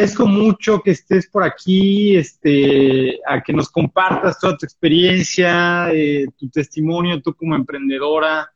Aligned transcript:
agradezco 0.00 0.26
mucho 0.26 0.80
que 0.80 0.92
estés 0.92 1.28
por 1.28 1.42
aquí, 1.44 2.16
este, 2.16 3.20
a 3.26 3.42
que 3.42 3.52
nos 3.52 3.68
compartas 3.68 4.40
toda 4.40 4.56
tu 4.56 4.64
experiencia, 4.64 5.92
eh, 5.92 6.26
tu 6.38 6.48
testimonio, 6.48 7.20
tú 7.20 7.34
como 7.34 7.54
emprendedora, 7.54 8.50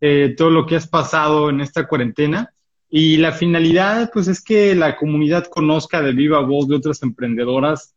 eh, 0.00 0.36
todo 0.36 0.50
lo 0.50 0.64
que 0.64 0.76
has 0.76 0.86
pasado 0.86 1.50
en 1.50 1.60
esta 1.60 1.88
cuarentena. 1.88 2.48
Y 2.88 3.16
la 3.16 3.32
finalidad, 3.32 4.08
pues, 4.12 4.28
es 4.28 4.40
que 4.40 4.76
la 4.76 4.96
comunidad 4.96 5.46
conozca 5.46 6.00
de 6.00 6.12
viva 6.12 6.38
voz 6.42 6.68
de 6.68 6.76
otras 6.76 7.02
emprendedoras 7.02 7.92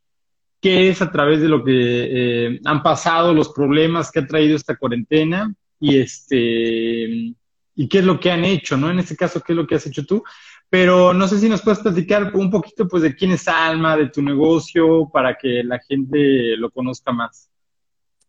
qué 0.59 0.89
es 0.89 0.99
a 1.03 1.11
través 1.11 1.39
de 1.39 1.49
lo 1.49 1.63
que 1.63 1.73
eh, 1.75 2.59
han 2.65 2.81
pasado, 2.81 3.31
los 3.31 3.49
problemas 3.49 4.09
que 4.09 4.21
ha 4.21 4.25
traído 4.25 4.55
esta 4.55 4.75
cuarentena 4.75 5.53
y 5.79 5.99
este 5.99 7.35
y 7.79 7.87
qué 7.87 7.99
es 7.99 8.05
lo 8.05 8.19
que 8.19 8.31
han 8.31 8.43
hecho, 8.43 8.75
¿no? 8.75 8.89
En 8.89 8.97
este 8.97 9.15
caso, 9.15 9.39
qué 9.39 9.53
es 9.53 9.55
lo 9.55 9.67
que 9.67 9.75
has 9.75 9.85
hecho 9.85 10.03
tú. 10.03 10.23
Pero 10.69 11.13
no 11.13 11.27
sé 11.27 11.39
si 11.39 11.47
nos 11.47 11.61
puedes 11.61 11.79
platicar 11.79 12.31
un 12.35 12.51
poquito, 12.51 12.87
pues, 12.87 13.03
de 13.03 13.15
quién 13.15 13.31
es 13.31 13.47
Alma, 13.47 13.95
de 13.95 14.09
tu 14.09 14.21
negocio, 14.21 15.09
para 15.11 15.37
que 15.37 15.63
la 15.63 15.79
gente 15.79 16.57
lo 16.57 16.69
conozca 16.71 17.11
más. 17.11 17.49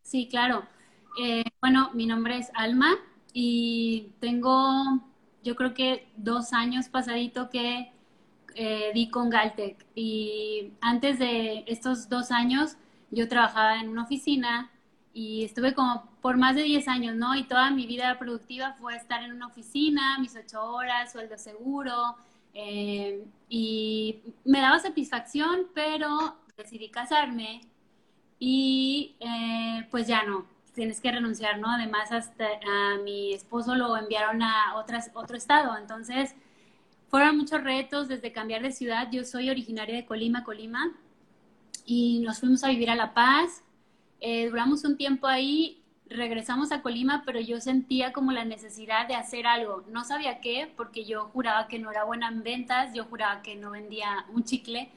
Sí, 0.01 0.27
claro. 0.29 0.63
Eh, 1.21 1.43
bueno, 1.61 1.91
mi 1.93 2.05
nombre 2.05 2.37
es 2.37 2.49
Alma 2.53 2.95
y 3.33 4.13
tengo, 4.19 5.01
yo 5.43 5.55
creo 5.55 5.73
que 5.73 6.07
dos 6.15 6.53
años 6.53 6.87
pasadito 6.87 7.49
que 7.49 7.91
eh, 8.55 8.91
di 8.93 9.09
con 9.09 9.29
Galtec. 9.29 9.85
Y 9.95 10.73
antes 10.81 11.19
de 11.19 11.65
estos 11.67 12.09
dos 12.09 12.31
años, 12.31 12.77
yo 13.11 13.27
trabajaba 13.27 13.79
en 13.79 13.89
una 13.89 14.03
oficina 14.03 14.71
y 15.13 15.43
estuve 15.43 15.73
como 15.73 16.09
por 16.21 16.37
más 16.37 16.55
de 16.55 16.63
10 16.63 16.87
años, 16.87 17.15
¿no? 17.15 17.35
Y 17.35 17.43
toda 17.43 17.71
mi 17.71 17.87
vida 17.87 18.17
productiva 18.19 18.73
fue 18.73 18.95
estar 18.95 19.23
en 19.23 19.33
una 19.33 19.47
oficina, 19.47 20.17
mis 20.19 20.35
ocho 20.35 20.63
horas, 20.63 21.11
sueldo 21.11 21.37
seguro, 21.37 22.15
eh, 22.53 23.25
y 23.47 24.21
me 24.45 24.61
daba 24.61 24.79
satisfacción, 24.79 25.67
pero 25.73 26.37
decidí 26.57 26.89
casarme 26.89 27.61
y 28.39 29.15
eh, 29.19 29.87
pues 29.91 30.07
ya 30.07 30.23
no, 30.23 30.45
tienes 30.73 31.01
que 31.01 31.11
renunciar, 31.11 31.59
¿no? 31.59 31.71
Además, 31.71 32.11
hasta 32.11 32.45
a 32.45 32.97
mi 33.03 33.33
esposo 33.33 33.75
lo 33.75 33.97
enviaron 33.97 34.41
a 34.41 34.75
otras, 34.75 35.11
otro 35.13 35.37
estado, 35.37 35.77
entonces 35.77 36.35
fueron 37.09 37.37
muchos 37.37 37.63
retos 37.63 38.07
desde 38.07 38.31
cambiar 38.31 38.61
de 38.61 38.71
ciudad. 38.71 39.09
Yo 39.11 39.23
soy 39.23 39.49
originaria 39.49 39.95
de 39.95 40.05
Colima, 40.05 40.43
Colima, 40.43 40.95
y 41.85 42.19
nos 42.19 42.39
fuimos 42.39 42.63
a 42.63 42.69
vivir 42.69 42.89
a 42.89 42.95
La 42.95 43.13
Paz 43.13 43.63
eh, 44.21 44.49
duramos 44.49 44.83
un 44.83 44.97
tiempo 44.97 45.27
ahí, 45.27 45.81
regresamos 46.09 46.71
a 46.71 46.81
Colima, 46.81 47.23
pero 47.25 47.39
yo 47.39 47.61
sentía 47.61 48.13
como 48.13 48.31
la 48.31 48.45
necesidad 48.45 49.07
de 49.07 49.15
hacer 49.15 49.47
algo. 49.47 49.83
No 49.91 50.03
sabía 50.03 50.39
qué, 50.41 50.71
porque 50.75 51.05
yo 51.05 51.25
juraba 51.33 51.67
que 51.67 51.79
no 51.79 51.91
era 51.91 52.03
buena 52.03 52.29
en 52.29 52.43
ventas, 52.43 52.93
yo 52.93 53.05
juraba 53.05 53.41
que 53.41 53.55
no 53.55 53.71
vendía 53.71 54.25
un 54.33 54.43
chicle. 54.43 54.89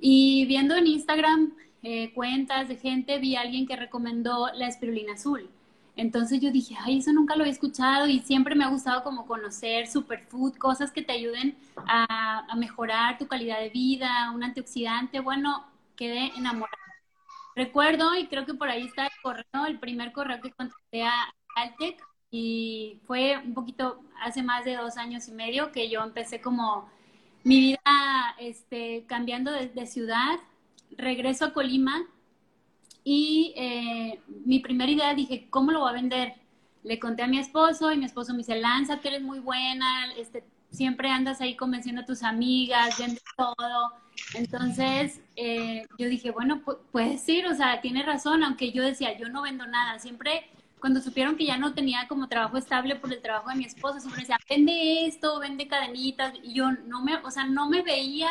Y 0.00 0.46
viendo 0.46 0.74
en 0.76 0.86
Instagram 0.86 1.52
eh, 1.82 2.12
cuentas 2.14 2.68
de 2.68 2.76
gente, 2.76 3.18
vi 3.18 3.36
a 3.36 3.42
alguien 3.42 3.66
que 3.66 3.76
recomendó 3.76 4.48
la 4.54 4.68
espirulina 4.68 5.14
azul. 5.14 5.48
Entonces 5.96 6.40
yo 6.40 6.52
dije, 6.52 6.76
ay, 6.80 6.98
eso 6.98 7.12
nunca 7.12 7.34
lo 7.34 7.44
he 7.44 7.48
escuchado 7.48 8.06
y 8.06 8.20
siempre 8.20 8.54
me 8.54 8.64
ha 8.64 8.68
gustado 8.68 9.02
como 9.02 9.26
conocer 9.26 9.88
superfood, 9.88 10.54
cosas 10.56 10.92
que 10.92 11.02
te 11.02 11.12
ayuden 11.12 11.56
a, 11.86 12.46
a 12.48 12.56
mejorar 12.56 13.18
tu 13.18 13.26
calidad 13.26 13.58
de 13.60 13.70
vida, 13.70 14.30
un 14.32 14.44
antioxidante. 14.44 15.18
Bueno, 15.20 15.64
quedé 15.96 16.32
enamorada 16.36 16.87
Recuerdo, 17.58 18.14
y 18.14 18.28
creo 18.28 18.46
que 18.46 18.54
por 18.54 18.68
ahí 18.68 18.84
está 18.84 19.06
el 19.06 19.10
correo, 19.20 19.66
el 19.66 19.80
primer 19.80 20.12
correo 20.12 20.40
que 20.40 20.52
contacté 20.52 21.02
a 21.02 21.12
Altec, 21.56 22.00
y 22.30 23.00
fue 23.04 23.36
un 23.36 23.52
poquito 23.52 24.00
hace 24.22 24.44
más 24.44 24.64
de 24.64 24.76
dos 24.76 24.96
años 24.96 25.26
y 25.26 25.32
medio 25.32 25.72
que 25.72 25.90
yo 25.90 26.04
empecé 26.04 26.40
como 26.40 26.88
mi 27.42 27.58
vida 27.58 27.80
este, 28.38 29.06
cambiando 29.08 29.50
de, 29.50 29.86
ciudad. 29.88 30.38
Regreso 30.92 31.46
a 31.46 31.52
Colima 31.52 32.06
y 33.02 33.54
eh, 33.56 34.20
mi 34.44 34.60
primera 34.60 34.92
idea 34.92 35.14
dije, 35.14 35.48
¿cómo 35.50 35.72
lo 35.72 35.80
voy 35.80 35.90
a 35.90 35.94
vender? 35.94 36.34
Le 36.84 37.00
conté 37.00 37.24
a 37.24 37.26
mi 37.26 37.40
esposo 37.40 37.90
y 37.90 37.96
mi 37.96 38.04
esposo 38.04 38.34
me 38.34 38.38
dice, 38.38 38.54
lanza, 38.54 39.00
que 39.00 39.08
eres 39.08 39.22
muy 39.22 39.40
buena, 39.40 40.12
este, 40.16 40.44
siempre 40.78 41.10
andas 41.10 41.42
ahí 41.42 41.54
convenciendo 41.56 42.00
a 42.02 42.06
tus 42.06 42.22
amigas, 42.22 42.96
vendes 42.98 43.22
todo 43.36 43.92
entonces, 44.34 45.20
eh, 45.36 45.86
yo 45.98 46.08
dije, 46.08 46.30
bueno, 46.30 46.62
puedes 46.92 47.28
ir, 47.28 47.46
o 47.46 47.54
sea, 47.54 47.80
tiene 47.80 48.02
razón, 48.02 48.42
aunque 48.44 48.72
yo 48.72 48.82
decía, 48.82 49.16
yo 49.18 49.28
no 49.28 49.42
vendo 49.42 49.66
nada. 49.66 49.98
Siempre, 49.98 50.50
cuando 50.80 51.00
supieron 51.00 51.36
que 51.36 51.46
ya 51.46 51.56
no 51.56 51.74
tenía 51.74 52.06
como 52.08 52.28
trabajo 52.28 52.56
estable 52.56 52.96
por 52.96 53.12
el 53.12 53.22
trabajo 53.22 53.50
de 53.50 53.56
mi 53.56 53.64
esposo, 53.64 54.00
siempre 54.00 54.22
decía, 54.22 54.38
vende 54.48 55.06
esto, 55.06 55.38
vende 55.40 55.68
cadenitas. 55.68 56.34
Y 56.42 56.54
yo 56.54 56.72
no 56.72 57.02
me, 57.02 57.16
o 57.16 57.30
sea, 57.30 57.44
no 57.46 57.68
me 57.68 57.82
veía, 57.82 58.30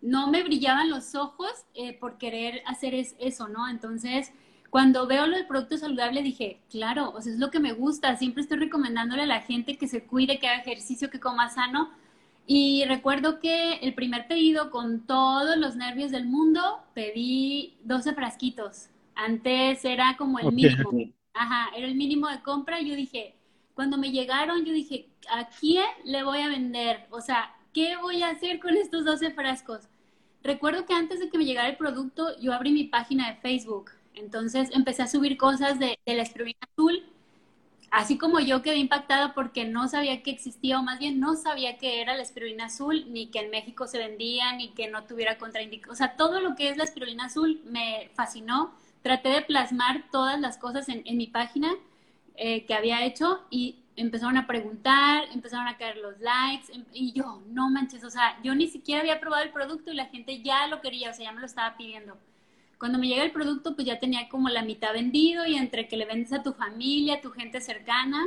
no 0.00 0.28
me 0.28 0.42
brillaban 0.42 0.90
los 0.90 1.14
ojos 1.14 1.50
eh, 1.74 1.94
por 1.98 2.18
querer 2.18 2.62
hacer 2.66 2.94
eso, 2.94 3.48
¿no? 3.48 3.68
Entonces, 3.68 4.32
cuando 4.70 5.06
veo 5.06 5.26
lo 5.26 5.36
del 5.36 5.46
producto 5.46 5.76
saludable, 5.76 6.22
dije, 6.22 6.60
claro, 6.70 7.10
o 7.10 7.20
sea, 7.20 7.32
es 7.32 7.38
lo 7.38 7.50
que 7.50 7.60
me 7.60 7.72
gusta. 7.72 8.16
Siempre 8.16 8.42
estoy 8.42 8.58
recomendándole 8.58 9.22
a 9.22 9.26
la 9.26 9.40
gente 9.40 9.78
que 9.78 9.88
se 9.88 10.04
cuide, 10.04 10.38
que 10.38 10.48
haga 10.48 10.60
ejercicio, 10.60 11.10
que 11.10 11.20
coma 11.20 11.48
sano 11.48 11.90
y 12.50 12.86
recuerdo 12.86 13.40
que 13.40 13.74
el 13.74 13.92
primer 13.92 14.26
pedido, 14.26 14.70
con 14.70 15.00
todos 15.00 15.58
los 15.58 15.76
nervios 15.76 16.10
del 16.10 16.24
mundo, 16.24 16.80
pedí 16.94 17.76
12 17.84 18.14
frasquitos. 18.14 18.88
Antes 19.14 19.84
era 19.84 20.16
como 20.16 20.38
el 20.38 20.50
mínimo. 20.52 20.90
Ajá, 21.34 21.68
era 21.76 21.86
el 21.86 21.94
mínimo 21.94 22.26
de 22.26 22.40
compra. 22.40 22.80
Yo 22.80 22.96
dije, 22.96 23.34
cuando 23.74 23.98
me 23.98 24.12
llegaron, 24.12 24.64
yo 24.64 24.72
dije, 24.72 25.10
¿a 25.30 25.50
quién 25.60 25.84
le 26.06 26.22
voy 26.22 26.40
a 26.40 26.48
vender? 26.48 27.06
O 27.10 27.20
sea, 27.20 27.54
¿qué 27.74 27.98
voy 27.98 28.22
a 28.22 28.30
hacer 28.30 28.60
con 28.60 28.74
estos 28.78 29.04
12 29.04 29.32
frascos? 29.32 29.82
Recuerdo 30.42 30.86
que 30.86 30.94
antes 30.94 31.20
de 31.20 31.28
que 31.28 31.36
me 31.36 31.44
llegara 31.44 31.68
el 31.68 31.76
producto, 31.76 32.28
yo 32.40 32.54
abrí 32.54 32.72
mi 32.72 32.84
página 32.84 33.28
de 33.28 33.36
Facebook. 33.36 33.90
Entonces 34.18 34.68
empecé 34.72 35.02
a 35.02 35.08
subir 35.08 35.36
cosas 35.36 35.78
de, 35.78 35.98
la 36.06 36.22
espirulina 36.22 36.58
azul 36.72 37.02
así 37.90 38.18
como 38.18 38.40
yo 38.40 38.62
quedé 38.62 38.76
impactada 38.76 39.34
porque 39.34 39.64
no 39.64 39.88
sabía 39.88 40.22
que 40.22 40.30
existía, 40.30 40.78
o 40.78 40.82
más 40.82 40.98
bien 40.98 41.20
no 41.20 41.36
sabía 41.36 41.78
que 41.78 42.00
era 42.00 42.14
la 42.16 42.22
espirulina 42.22 42.66
azul, 42.66 43.06
ni 43.08 43.28
que 43.28 43.40
en 43.40 43.50
México 43.50 43.86
se 43.86 43.98
vendía, 43.98 44.52
ni 44.52 44.70
que 44.70 44.88
no 44.88 45.04
tuviera 45.04 45.38
contraindicación. 45.38 45.92
O 45.92 45.96
sea, 45.96 46.16
todo 46.16 46.40
lo 46.40 46.54
que 46.54 46.68
es 46.68 46.76
la 46.76 46.84
espirulina 46.84 47.26
azul 47.26 47.60
me 47.64 48.10
fascinó. 48.14 48.72
Traté 49.02 49.30
de 49.30 49.42
plasmar 49.42 50.04
todas 50.10 50.40
las 50.40 50.58
cosas 50.58 50.88
en, 50.88 51.02
mi 51.16 51.28
página 51.28 51.74
eh, 52.36 52.64
que 52.66 52.74
había 52.74 53.04
hecho 53.04 53.40
y 53.50 53.76
empezaron 53.96 54.36
a 54.36 54.46
preguntar, 54.46 55.24
empezaron 55.32 55.66
a 55.66 55.76
caer 55.76 55.96
los 55.96 56.18
likes 56.20 56.72
em, 56.72 56.84
y 56.92 57.12
yo, 57.12 57.42
no 57.48 57.68
manches, 57.70 58.04
o 58.04 58.10
sea, 58.10 58.38
yo 58.42 58.54
ni 58.54 58.68
siquiera 58.68 59.00
había 59.00 59.20
probado 59.20 59.44
el 59.44 59.50
producto 59.50 59.90
y 59.90 59.96
la 59.96 60.06
gente 60.06 60.42
ya 60.42 60.66
lo 60.68 60.80
quería, 60.80 61.10
o 61.10 61.14
sea, 61.14 61.24
ya 61.24 61.32
me 61.32 61.40
lo 61.40 61.46
estaba 61.46 61.76
pidiendo. 61.76 62.16
Cuando 62.78 62.98
me 62.98 63.08
llega 63.08 63.24
el 63.24 63.32
producto, 63.32 63.74
pues 63.74 63.86
ya 63.86 63.98
tenía 63.98 64.28
como 64.28 64.48
la 64.48 64.62
mitad 64.62 64.92
vendido 64.92 65.46
y 65.46 65.56
entre 65.56 65.88
que 65.88 65.96
le 65.96 66.06
vendes 66.06 66.32
a 66.32 66.42
tu 66.42 66.52
familia, 66.52 67.14
a 67.14 67.20
tu 67.20 67.30
gente 67.30 67.60
cercana, 67.60 68.26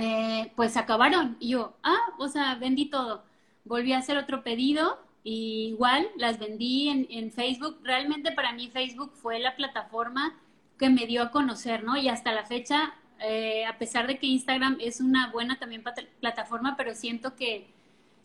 eh, 0.00 0.52
pues 0.56 0.76
acabaron. 0.76 1.36
Y 1.40 1.50
yo, 1.50 1.76
ah, 1.82 2.12
o 2.18 2.28
sea, 2.28 2.54
vendí 2.56 2.86
todo. 2.86 3.24
Volví 3.64 3.92
a 3.92 3.98
hacer 3.98 4.16
otro 4.18 4.44
pedido 4.44 4.98
y 5.24 5.68
igual 5.70 6.08
las 6.16 6.38
vendí 6.38 6.88
en, 6.88 7.06
en 7.10 7.32
Facebook. 7.32 7.80
Realmente 7.82 8.32
para 8.32 8.52
mí 8.52 8.68
Facebook 8.68 9.12
fue 9.14 9.40
la 9.40 9.56
plataforma 9.56 10.38
que 10.78 10.90
me 10.90 11.06
dio 11.06 11.22
a 11.22 11.30
conocer, 11.30 11.82
¿no? 11.84 11.96
Y 11.96 12.08
hasta 12.08 12.32
la 12.32 12.44
fecha, 12.44 12.94
eh, 13.20 13.64
a 13.64 13.78
pesar 13.78 14.06
de 14.06 14.18
que 14.18 14.26
Instagram 14.26 14.76
es 14.80 15.00
una 15.00 15.30
buena 15.30 15.58
también 15.58 15.82
plataforma, 16.20 16.76
pero 16.76 16.94
siento 16.94 17.34
que 17.34 17.66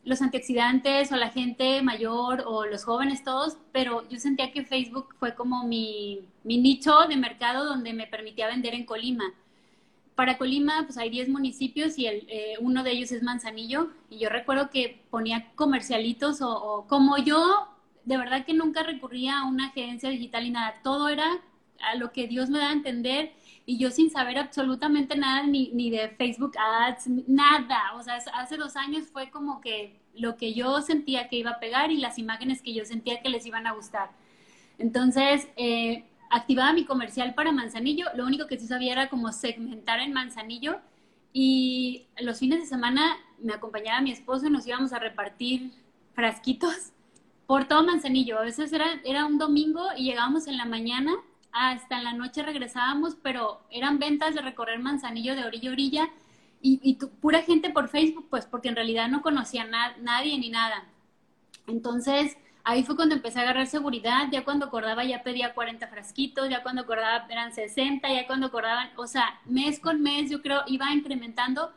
los 0.03 0.21
antioxidantes 0.21 1.11
o 1.11 1.15
la 1.15 1.29
gente 1.29 1.81
mayor 1.81 2.43
o 2.45 2.65
los 2.65 2.83
jóvenes 2.83 3.23
todos, 3.23 3.57
pero 3.71 4.07
yo 4.09 4.19
sentía 4.19 4.51
que 4.51 4.65
Facebook 4.65 5.15
fue 5.19 5.35
como 5.35 5.63
mi, 5.65 6.27
nicho 6.43 7.01
de 7.07 7.17
mercado 7.17 7.65
donde 7.65 7.93
me 7.93 8.07
permitía 8.07 8.47
vender 8.47 8.73
en 8.73 8.85
Colima. 8.85 9.25
Para 10.15 10.37
Colima, 10.37 10.83
pues 10.85 10.97
hay 10.97 11.09
10 11.09 11.29
municipios 11.29 11.97
y 11.97 12.07
el, 12.07 12.25
eh, 12.29 12.55
uno 12.59 12.83
de 12.83 12.91
ellos 12.91 13.11
es 13.11 13.23
Manzanillo. 13.23 13.89
Y 14.09 14.19
yo 14.19 14.29
recuerdo 14.29 14.69
que 14.69 15.03
ponía 15.09 15.51
comercialitos 15.55 16.39
o, 16.41 16.85
como 16.87 17.17
yo, 17.17 17.69
de 18.05 18.17
verdad 18.17 18.45
que 18.45 18.53
nunca 18.53 18.83
recurría 18.83 19.39
a 19.39 19.45
una 19.45 19.67
agencia 19.67 20.09
digital 20.09 20.45
y 20.45 20.51
nada. 20.51 20.75
Todo 20.83 21.09
era 21.09 21.25
a 21.79 21.95
lo 21.95 22.11
que 22.11 22.27
Dios 22.27 22.49
me 22.49 22.59
da 22.59 22.69
a 22.69 22.73
entender 22.73 23.33
y 23.65 23.77
yo 23.77 23.91
sin 23.91 24.09
saber 24.09 24.37
absolutamente 24.37 25.15
nada 25.15 25.43
ni, 25.43 25.71
ni 25.73 25.89
de 25.89 26.09
Facebook 26.09 26.53
Ads, 26.57 27.07
nada. 27.27 27.93
O 27.95 28.03
sea, 28.03 28.15
hace 28.33 28.57
dos 28.57 28.75
años 28.75 29.07
fue 29.07 29.29
como 29.29 29.61
que 29.61 29.99
lo 30.13 30.35
que 30.37 30.53
yo 30.53 30.81
sentía 30.81 31.27
que 31.27 31.37
iba 31.37 31.51
a 31.51 31.59
pegar 31.59 31.91
y 31.91 31.97
las 31.97 32.17
imágenes 32.17 32.61
que 32.61 32.73
yo 32.73 32.85
sentía 32.85 33.21
que 33.21 33.29
les 33.29 33.45
iban 33.45 33.67
a 33.67 33.73
gustar. 33.73 34.11
Entonces, 34.77 35.47
eh, 35.57 36.05
activaba 36.29 36.73
mi 36.73 36.85
comercial 36.85 37.33
para 37.33 37.51
Manzanillo. 37.51 38.07
Lo 38.15 38.25
único 38.25 38.47
que 38.47 38.57
sí 38.57 38.67
sabía 38.67 38.93
era 38.93 39.09
como 39.09 39.31
segmentar 39.31 39.99
en 39.99 40.13
Manzanillo. 40.13 40.79
Y 41.33 42.07
los 42.19 42.39
fines 42.39 42.59
de 42.59 42.65
semana 42.65 43.15
me 43.39 43.53
acompañaba 43.53 44.01
mi 44.01 44.11
esposo 44.11 44.47
y 44.47 44.49
nos 44.49 44.67
íbamos 44.67 44.91
a 44.91 44.99
repartir 44.99 45.71
frasquitos 46.13 46.93
por 47.45 47.65
todo 47.65 47.83
Manzanillo. 47.83 48.39
A 48.39 48.43
veces 48.43 48.73
era, 48.73 48.99
era 49.05 49.25
un 49.25 49.37
domingo 49.37 49.81
y 49.95 50.05
llegábamos 50.05 50.47
en 50.47 50.57
la 50.57 50.65
mañana 50.65 51.13
hasta 51.51 51.97
en 51.97 52.03
la 52.03 52.13
noche 52.13 52.43
regresábamos, 52.43 53.15
pero 53.21 53.61
eran 53.69 53.99
ventas 53.99 54.35
de 54.35 54.41
recorrer 54.41 54.79
Manzanillo 54.79 55.35
de 55.35 55.45
orilla 55.45 55.69
a 55.69 55.73
orilla 55.73 56.09
y, 56.61 56.95
pura 57.21 57.41
gente 57.41 57.71
por 57.71 57.87
Facebook, 57.87 58.27
pues 58.29 58.45
porque 58.45 58.69
en 58.69 58.75
realidad 58.75 59.07
no 59.09 59.21
conocía 59.21 59.63
a 59.63 59.97
nadie 59.97 60.37
ni 60.37 60.49
nada. 60.49 60.85
Entonces, 61.67 62.37
ahí 62.63 62.83
fue 62.83 62.95
cuando 62.95 63.15
empecé 63.15 63.39
a 63.39 63.41
agarrar 63.43 63.67
seguridad, 63.67 64.27
ya 64.31 64.43
cuando 64.43 64.67
acordaba 64.67 65.03
ya 65.03 65.23
pedía 65.23 65.53
40 65.53 65.87
frasquitos, 65.87 66.49
ya 66.49 66.61
cuando 66.61 66.83
acordaba 66.83 67.25
eran 67.29 67.53
60, 67.53 68.07
ya 68.13 68.27
cuando 68.27 68.47
acordaban, 68.47 68.91
o 68.95 69.07
sea, 69.07 69.41
mes 69.45 69.79
con 69.79 70.01
mes 70.01 70.29
yo 70.29 70.41
creo 70.41 70.61
iba 70.67 70.93
incrementando. 70.93 71.71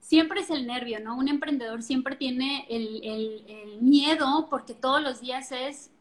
Siempre 0.00 0.40
es 0.40 0.50
el 0.50 0.66
nervio, 0.66 1.00
¿no? 1.00 1.16
Un 1.16 1.28
emprendedor 1.28 1.82
siempre 1.82 2.16
tiene 2.16 2.66
el 2.68 3.78
miedo 3.80 4.48
porque 4.50 4.74
todos 4.74 5.00
los 5.00 5.20
días 5.20 5.50
es 5.52 5.93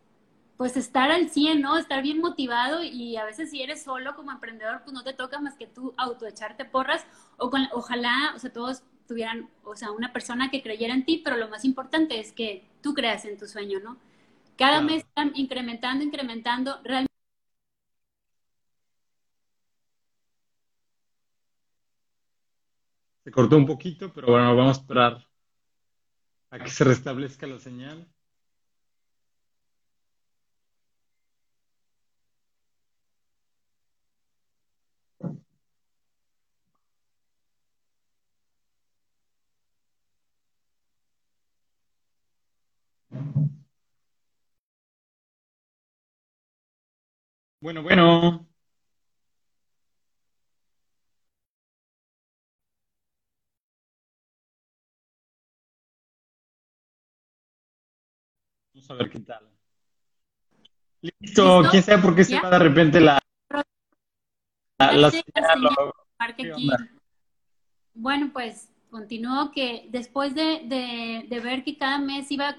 pues 0.58 0.78
estar 0.78 1.12
al 1.12 1.30
100, 1.30 1.62
¿no? 1.62 1.78
Estar 1.78 2.02
bien 2.04 2.20
motivado 2.20 2.84
y 2.84 3.18
a 3.18 3.26
veces 3.26 3.52
si 3.52 3.62
eres 3.62 3.84
solo 3.84 4.16
como 4.16 4.32
emprendedor, 4.32 4.82
pues 4.84 4.94
no 4.94 5.04
te 5.04 5.14
toca 5.14 5.40
más 5.40 5.56
que 5.56 5.68
tú 5.68 5.94
autoecharte 5.98 6.66
porras 6.66 7.06
o 7.38 7.50
con, 7.50 7.68
ojalá, 7.74 8.34
o 8.36 8.40
sea, 8.40 8.54
todos 8.54 8.84
tuvieran, 9.08 9.50
o 9.64 9.76
sea, 9.76 9.92
una 9.92 10.14
persona 10.14 10.50
que 10.50 10.62
creyera 10.62 10.94
en 10.94 11.06
ti, 11.06 11.22
pero 11.24 11.38
lo 11.38 11.50
más 11.50 11.66
importante 11.66 12.20
es 12.20 12.32
que 12.32 12.64
tú 12.82 12.94
creas 12.94 13.26
en 13.26 13.38
tu 13.38 13.48
sueño, 13.48 13.80
¿no? 13.80 13.98
Cada 14.58 14.82
mes 14.82 15.04
están 15.04 15.32
incrementando, 15.36 16.04
incrementando, 16.04 16.80
realmente. 16.84 17.12
Se 23.24 23.32
cortó 23.32 23.58
un 23.58 23.66
poquito, 23.66 24.12
pero 24.14 24.28
bueno, 24.28 24.56
vamos 24.56 24.78
a 24.78 24.82
esperar 24.82 25.28
a 26.52 26.60
que 26.60 26.70
se 26.70 26.84
restablezca 26.84 27.48
la 27.48 27.58
señal. 27.58 28.13
Bueno, 47.64 47.82
bueno. 47.82 48.46
Vamos 58.74 58.92
a 58.92 58.94
ver 58.96 59.10
qué 59.10 59.20
tal. 59.22 59.50
Listo, 61.00 61.64
quién 61.72 61.84
sabe 61.84 62.02
por 62.02 62.18
qué 62.18 62.26
se 62.26 62.38
va 62.38 62.50
de 62.50 62.60
repente 62.60 63.00
la, 63.00 63.18
la, 64.78 65.10
señal. 65.10 66.90
Bueno, 67.94 68.32
pues 68.34 68.74
continúo 68.90 69.52
que 69.52 69.88
después 69.90 70.36
de, 70.36 71.26
de 71.30 71.40
ver 71.40 71.64
que 71.64 71.78
cada 71.78 71.98
mes 71.98 72.30
iba 72.30 72.58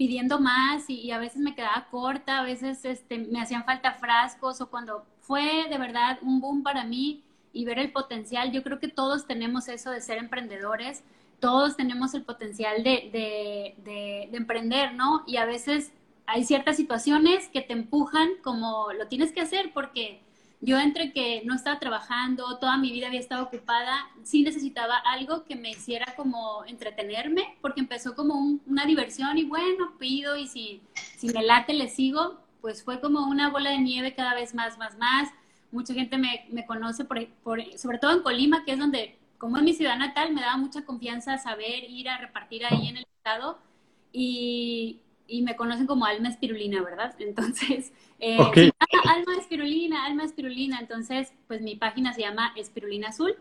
pidiendo 0.00 0.40
más 0.40 0.88
y, 0.88 1.10
a 1.10 1.18
veces 1.18 1.42
me 1.42 1.54
quedaba 1.54 1.86
corta, 1.90 2.38
a 2.38 2.42
veces 2.42 2.86
este, 2.86 3.18
me 3.18 3.38
hacían 3.38 3.66
falta 3.66 3.92
frascos 3.92 4.62
o 4.62 4.70
cuando 4.70 5.04
fue 5.20 5.66
de 5.68 5.76
verdad 5.76 6.18
un 6.22 6.40
boom 6.40 6.62
para 6.62 6.84
mí 6.84 7.22
y 7.52 7.66
ver 7.66 7.78
el 7.78 7.92
potencial, 7.92 8.50
yo 8.50 8.62
creo 8.62 8.80
que 8.80 8.88
todos 8.88 9.26
tenemos 9.26 9.68
eso 9.68 9.90
de 9.90 10.00
ser 10.00 10.16
emprendedores, 10.16 11.04
todos 11.38 11.76
tenemos 11.76 12.14
el 12.14 12.22
potencial 12.22 12.82
de, 12.82 13.10
de, 13.12 14.30
de 14.30 14.36
emprender, 14.38 14.94
¿no? 14.94 15.22
Y 15.26 15.36
a 15.36 15.44
veces 15.44 15.92
hay 16.24 16.44
ciertas 16.44 16.76
situaciones 16.76 17.48
que 17.48 17.60
te 17.60 17.74
empujan 17.74 18.30
como 18.42 18.94
lo 18.94 19.06
tienes 19.06 19.32
que 19.32 19.42
hacer 19.42 19.70
porque 19.74 20.22
yo 20.60 20.78
entre 20.78 21.12
que 21.12 21.42
no 21.44 21.54
estaba 21.54 21.78
trabajando, 21.78 22.58
toda 22.58 22.76
mi 22.76 22.92
vida 22.92 23.06
había 23.06 23.20
estado 23.20 23.44
ocupada, 23.44 24.10
sí 24.22 24.42
necesitaba 24.42 24.96
algo 24.98 25.44
que 25.44 25.56
me 25.56 25.70
hiciera 25.70 26.14
como 26.16 26.64
entretenerme, 26.66 27.56
porque 27.62 27.80
empezó 27.80 28.14
como 28.14 28.58
una 28.66 28.84
diversión 28.84 29.38
y 29.38 29.44
bueno, 29.44 29.94
pido 29.98 30.36
y 30.36 30.46
si, 30.46 30.82
si 31.16 31.28
me 31.28 31.42
late 31.42 31.72
le 31.72 31.88
sigo, 31.88 32.38
pues 32.60 32.84
fue 32.84 33.00
como 33.00 33.26
una 33.26 33.50
bola 33.50 33.70
de 33.70 33.78
nieve 33.78 34.14
cada 34.14 34.34
vez 34.34 34.54
más, 34.54 34.76
más, 34.76 34.98
más. 34.98 35.30
Mucha 35.72 35.94
gente 35.94 36.18
me, 36.18 36.46
me 36.50 36.66
conoce, 36.66 37.04
por, 37.04 37.26
por, 37.42 37.62
sobre 37.78 37.98
todo 37.98 38.12
en 38.12 38.22
Colima, 38.22 38.64
que 38.64 38.72
es 38.72 38.78
donde, 38.78 39.16
como 39.38 39.56
es 39.56 39.62
mi 39.62 39.72
ciudad 39.72 39.96
natal, 39.96 40.34
me 40.34 40.42
daba 40.42 40.58
mucha 40.58 40.84
confianza 40.84 41.38
saber 41.38 41.84
ir 41.88 42.08
a 42.10 42.18
repartir 42.18 42.66
ahí 42.66 42.88
en 42.88 42.98
el 42.98 43.06
estado. 43.16 43.58
Y, 44.12 45.00
y 45.30 45.42
me 45.42 45.54
conocen 45.54 45.86
como 45.86 46.04
Alma 46.04 46.28
Espirulina, 46.28 46.82
¿verdad? 46.82 47.14
Entonces, 47.20 47.92
eh, 48.18 48.36
Alma 48.36 49.36
Espirulina, 49.38 50.04
Alma 50.04 50.24
Espirulina. 50.24 50.80
Entonces, 50.80 51.32
pues 51.46 51.62
mi 51.62 51.76
página 51.76 52.12
se 52.12 52.22
llama 52.22 52.52
Espirulina 52.56 53.08
Azul. 53.08 53.36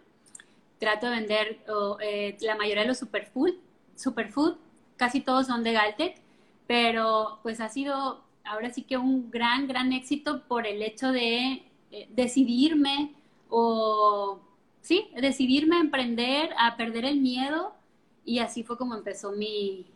Trato 0.77 1.07
de 1.07 1.15
vender 1.15 1.65
eh, 2.01 2.37
la 2.41 2.55
mayoría 2.55 2.83
de 2.83 2.87
los 2.87 2.99
superfood, 2.99 3.55
superfood, 3.95 4.55
casi 4.95 5.19
todos 5.19 5.47
son 5.47 5.63
de 5.63 5.73
Galtec, 5.73 6.21
pero 6.67 7.39
pues 7.43 7.59
ha 7.59 7.67
sido 7.69 8.23
ahora 8.45 8.69
sí 8.69 8.83
que 8.83 8.97
un 8.97 9.29
gran, 9.29 9.67
gran 9.67 9.91
éxito 9.91 10.43
por 10.47 10.65
el 10.65 10.81
hecho 10.81 11.11
de 11.11 11.63
eh, 11.91 12.07
decidirme 12.11 13.13
o, 13.49 14.39
sí, 14.81 15.09
decidirme 15.19 15.77
a 15.77 15.81
emprender, 15.81 16.51
a 16.57 16.77
perder 16.77 17.03
el 17.03 17.19
miedo 17.19 17.73
y 18.23 18.39
así 18.39 18.63
fue 18.63 18.77
como 18.77 18.95
empezó 18.95 19.31
mi, 19.33 19.87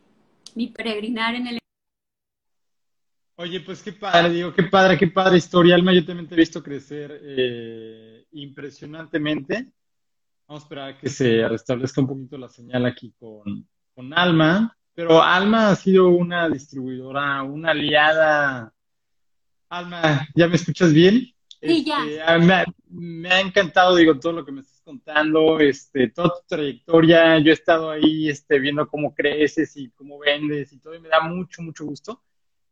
mi 0.55 0.67
peregrinar 0.67 1.35
en 1.35 1.47
el 1.47 1.62
Oye, 3.35 3.61
pues 3.61 3.81
qué 3.81 3.93
padre, 3.93 4.29
digo, 4.29 4.53
qué 4.53 4.63
padre, 4.63 4.95
qué 4.97 5.07
padre 5.07 5.37
historia, 5.37 5.73
Alma. 5.73 5.91
Yo 5.91 6.05
también 6.05 6.27
te 6.27 6.35
he 6.35 6.37
visto 6.37 6.61
crecer 6.61 7.19
eh, 7.23 8.25
impresionantemente. 8.31 9.71
Vamos 10.47 10.61
a 10.61 10.65
esperar 10.65 10.89
a 10.89 10.97
que 10.97 11.09
se 11.09 11.47
restablezca 11.47 12.01
un 12.01 12.07
poquito 12.07 12.37
la 12.37 12.47
señal 12.47 12.85
aquí 12.85 13.11
con, 13.19 13.67
con 13.95 14.13
Alma. 14.13 14.77
Pero 14.93 15.23
Alma 15.23 15.71
ha 15.71 15.75
sido 15.75 16.09
una 16.09 16.47
distribuidora, 16.47 17.41
una 17.41 17.71
aliada. 17.71 18.71
Alma, 19.69 20.27
¿ya 20.35 20.47
me 20.47 20.55
escuchas 20.55 20.93
bien? 20.93 21.33
Sí, 21.59 21.83
ya. 21.83 22.05
Este, 22.05 22.45
me, 22.45 22.53
ha, 22.53 22.65
me, 22.89 23.29
ha, 23.31 23.39
encantado, 23.39 23.95
digo, 23.95 24.19
todo 24.19 24.33
lo 24.33 24.45
que 24.45 24.51
me 24.51 24.61
estás 24.61 24.81
contando, 24.81 25.59
este, 25.59 26.09
toda 26.09 26.29
tu 26.29 26.45
trayectoria. 26.47 27.39
Yo 27.39 27.49
he 27.49 27.53
estado 27.53 27.89
ahí 27.89 28.29
este, 28.29 28.59
viendo 28.59 28.87
cómo 28.87 29.15
creces 29.15 29.75
y 29.75 29.89
cómo 29.89 30.19
vendes 30.19 30.71
y 30.71 30.79
todo, 30.79 30.93
y 30.93 30.99
me 30.99 31.09
da 31.09 31.21
mucho, 31.21 31.63
mucho 31.63 31.85
gusto. 31.85 32.21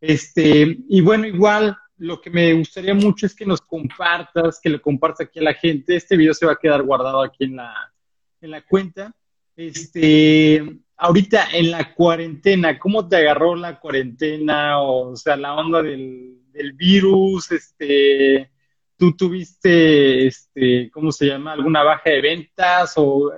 Este, 0.02 0.80
y 0.90 1.00
bueno, 1.02 1.28
igual 1.28 1.78
lo 1.98 2.20
que 2.20 2.32
me 2.32 2.52
gustaría 2.54 2.96
mucho 2.96 3.28
es 3.28 3.36
que 3.36 3.46
nos 3.46 3.62
compartas, 3.62 4.60
que 4.60 4.70
le 4.70 4.82
compartas 4.82 5.28
aquí 5.28 5.40
a 5.40 5.44
la 5.44 5.54
gente. 5.54 5.96
Este 5.96 6.18
video 6.18 6.34
se 6.34 6.48
va 6.48 6.54
a 6.54 6.60
quedar 6.60 6.82
guardado 6.82 7.22
aquí 7.22 7.44
en 7.44 7.58
la, 7.58 7.94
en 8.42 8.52
la 8.52 8.64
cuenta. 8.64 9.14
Este, 9.56 10.66
ahorita 10.98 11.50
en 11.54 11.70
la 11.70 11.94
cuarentena, 11.94 12.80
¿cómo 12.80 13.08
te 13.08 13.18
agarró 13.18 13.56
la 13.56 13.80
cuarentena? 13.80 14.82
O, 14.82 15.16
sea, 15.16 15.36
la 15.36 15.54
onda 15.54 15.84
del, 15.84 16.40
del 16.52 16.74
virus, 16.74 17.52
este, 17.52 18.50
¿tú 18.98 19.16
tuviste, 19.16 20.26
este, 20.26 20.90
¿cómo 20.90 21.12
se 21.12 21.28
llama? 21.28 21.54
¿Alguna 21.54 21.84
baja 21.84 22.10
de 22.10 22.22
ventas? 22.22 22.94
O 22.98 23.32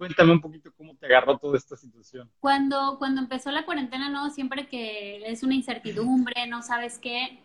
Cuéntame 0.00 0.32
un 0.32 0.40
poquito 0.40 0.72
cómo 0.78 0.96
te 0.96 1.04
agarró 1.04 1.36
toda 1.36 1.58
esta 1.58 1.76
situación. 1.76 2.26
Cuando, 2.40 2.96
cuando 2.98 3.20
empezó 3.20 3.50
la 3.50 3.66
cuarentena, 3.66 4.08
no, 4.08 4.30
siempre 4.30 4.66
que 4.66 5.30
es 5.30 5.42
una 5.42 5.54
incertidumbre, 5.54 6.46
no 6.46 6.62
sabes 6.62 6.98
qué, 6.98 7.38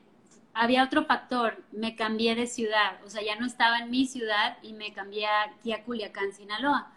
había 0.53 0.85
otro 0.85 1.03
factor, 1.03 1.61
me 1.73 1.97
cambié 1.97 2.33
de 2.33 2.47
ciudad, 2.47 2.97
o 3.05 3.09
sea, 3.09 3.21
ya 3.21 3.35
no 3.35 3.45
estaba 3.45 3.79
en 3.79 3.91
mi 3.91 4.07
ciudad 4.07 4.57
y 4.61 4.71
me 4.71 4.93
cambié 4.93 5.27
aquí 5.27 5.73
a 5.73 5.83
Culiacán, 5.83 6.31
Sinaloa. 6.31 6.93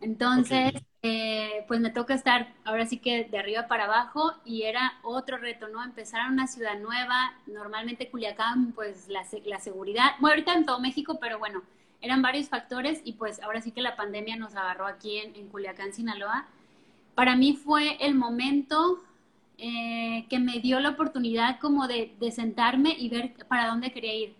Entonces, 0.00 0.72
eh, 1.02 1.64
pues 1.66 1.80
me 1.80 1.90
toca 1.90 2.14
estar 2.14 2.54
ahora 2.62 2.86
sí 2.86 2.98
que 2.98 3.24
de 3.24 3.38
arriba 3.38 3.66
para 3.66 3.86
abajo 3.86 4.34
y 4.44 4.62
era 4.62 5.00
otro 5.02 5.36
reto, 5.36 5.66
¿no? 5.66 5.82
Empezar 5.82 6.20
en 6.26 6.34
una 6.34 6.46
ciudad 6.46 6.78
nueva, 6.78 7.34
normalmente 7.48 8.08
Culiacán, 8.08 8.70
pues 8.70 9.08
la, 9.08 9.24
la 9.46 9.58
seguridad, 9.58 10.12
bueno, 10.20 10.34
ahorita 10.34 10.54
en 10.54 10.64
todo 10.64 10.78
México, 10.78 11.18
pero 11.20 11.40
bueno, 11.40 11.64
eran 12.02 12.20
varios 12.20 12.48
factores 12.48 13.00
y 13.04 13.12
pues 13.12 13.40
ahora 13.42 13.62
sí 13.62 13.70
que 13.70 13.80
la 13.80 13.96
pandemia 13.96 14.36
nos 14.36 14.56
agarró 14.56 14.86
aquí 14.86 15.18
en, 15.18 15.48
Culiacán, 15.48 15.92
Sinaloa. 15.92 16.46
Para 17.14 17.36
mí 17.36 17.54
fue 17.54 17.96
el 18.04 18.16
momento 18.16 19.00
eh, 19.56 20.26
que 20.28 20.40
me 20.40 20.58
dio 20.58 20.80
la 20.80 20.90
oportunidad 20.90 21.60
como 21.60 21.86
de, 21.86 22.12
sentarme 22.32 22.96
y 22.98 23.08
ver 23.08 23.32
para 23.48 23.68
dónde 23.68 23.92
quería 23.92 24.14
ir. 24.14 24.34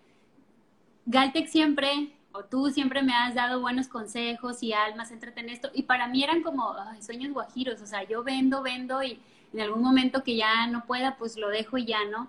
Galtec 1.06 1.46
siempre, 1.46 2.12
o 2.32 2.44
tú 2.44 2.70
siempre 2.70 3.02
me 3.02 3.14
has 3.14 3.34
dado 3.34 3.60
buenos 3.60 3.86
consejos 3.86 4.62
y 4.62 4.72
almas, 4.72 5.12
entrate 5.12 5.40
en 5.40 5.50
esto. 5.50 5.70
Y 5.72 5.84
para 5.84 6.08
mí 6.08 6.24
eran 6.24 6.42
como 6.42 6.74
sueños 7.00 7.32
guajiros, 7.32 7.80
o 7.80 7.86
sea, 7.86 8.02
yo 8.02 8.24
vendo, 8.24 8.62
vendo 8.62 9.02
y 9.04 9.20
en 9.52 9.60
algún 9.60 9.82
momento 9.82 10.24
que 10.24 10.34
ya 10.34 10.66
no 10.66 10.84
pueda, 10.84 11.16
pues 11.16 11.36
lo 11.36 11.48
dejo 11.48 11.78
y 11.78 11.84
ya, 11.84 12.04
¿no? 12.10 12.28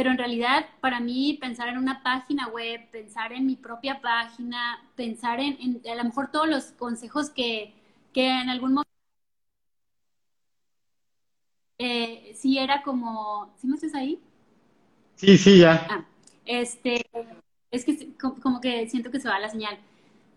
Pero 0.00 0.12
en 0.12 0.16
realidad 0.16 0.64
para 0.80 0.98
mí 0.98 1.36
pensar 1.38 1.68
en 1.68 1.76
una 1.76 2.02
página 2.02 2.48
web, 2.48 2.90
pensar 2.90 3.34
en 3.34 3.44
mi 3.44 3.54
propia 3.54 4.00
página, 4.00 4.82
pensar 4.96 5.40
en, 5.40 5.82
a 5.86 5.94
lo 5.94 6.04
mejor 6.04 6.30
todos 6.30 6.48
los 6.48 6.64
consejos 6.72 7.28
que, 7.28 7.74
que 8.14 8.30
en 8.30 8.48
algún 8.48 8.72
momento 8.72 8.90
eh, 11.76 12.32
sí 12.34 12.56
era 12.56 12.82
como, 12.82 13.52
¿sí 13.58 13.66
me 13.66 13.74
estás 13.74 13.94
ahí? 13.94 14.18
Sí, 15.16 15.36
sí, 15.36 15.58
ya. 15.58 15.86
Ah, 15.90 16.04
este, 16.46 17.04
es 17.70 17.84
que 17.84 18.14
como 18.16 18.62
que 18.62 18.88
siento 18.88 19.10
que 19.10 19.20
se 19.20 19.28
va 19.28 19.38
la 19.38 19.50
señal. 19.50 19.78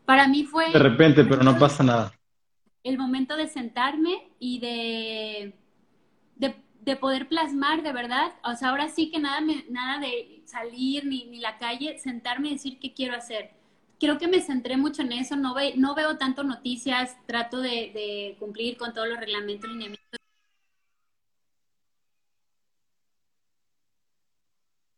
Para 0.04 0.28
mí 0.28 0.44
fue... 0.44 0.74
De 0.74 0.80
repente, 0.80 1.24
pero 1.24 1.42
no 1.42 1.58
pasa 1.58 1.84
nada. 1.84 2.14
El 2.84 2.98
momento 2.98 3.38
de 3.38 3.48
sentarme 3.48 4.28
y 4.40 4.60
de, 4.60 5.54
de 6.36 6.54
de 6.86 6.96
poder 6.96 7.28
plasmar 7.28 7.82
de 7.84 7.94
verdad, 7.94 8.34
o 8.44 8.56
sea, 8.56 8.70
ahora 8.70 8.90
sí 8.90 9.10
que 9.12 9.20
nada, 9.20 9.40
nada 9.70 10.00
de 10.00 10.42
salir 10.46 11.06
ni, 11.06 11.26
ni 11.26 11.40
la 11.40 11.58
calle, 11.58 11.98
sentarme 12.00 12.50
y 12.50 12.54
decir 12.54 12.80
qué 12.80 12.94
quiero 12.94 13.16
hacer. 13.16 13.52
Creo 14.00 14.18
que 14.18 14.28
me 14.28 14.42
centré 14.42 14.76
mucho 14.78 15.02
en 15.02 15.14
eso, 15.14 15.36
no, 15.38 15.54
ve, 15.54 15.74
no 15.78 15.96
veo 15.96 16.18
tanto 16.18 16.44
noticias, 16.44 17.16
trato 17.26 17.62
de, 17.62 17.70
de 17.94 18.36
cumplir 18.40 18.78
con 18.78 18.94
todos 18.94 19.08
los 19.08 19.20
reglamentos, 19.20 19.70
lineamientos. 19.70 20.20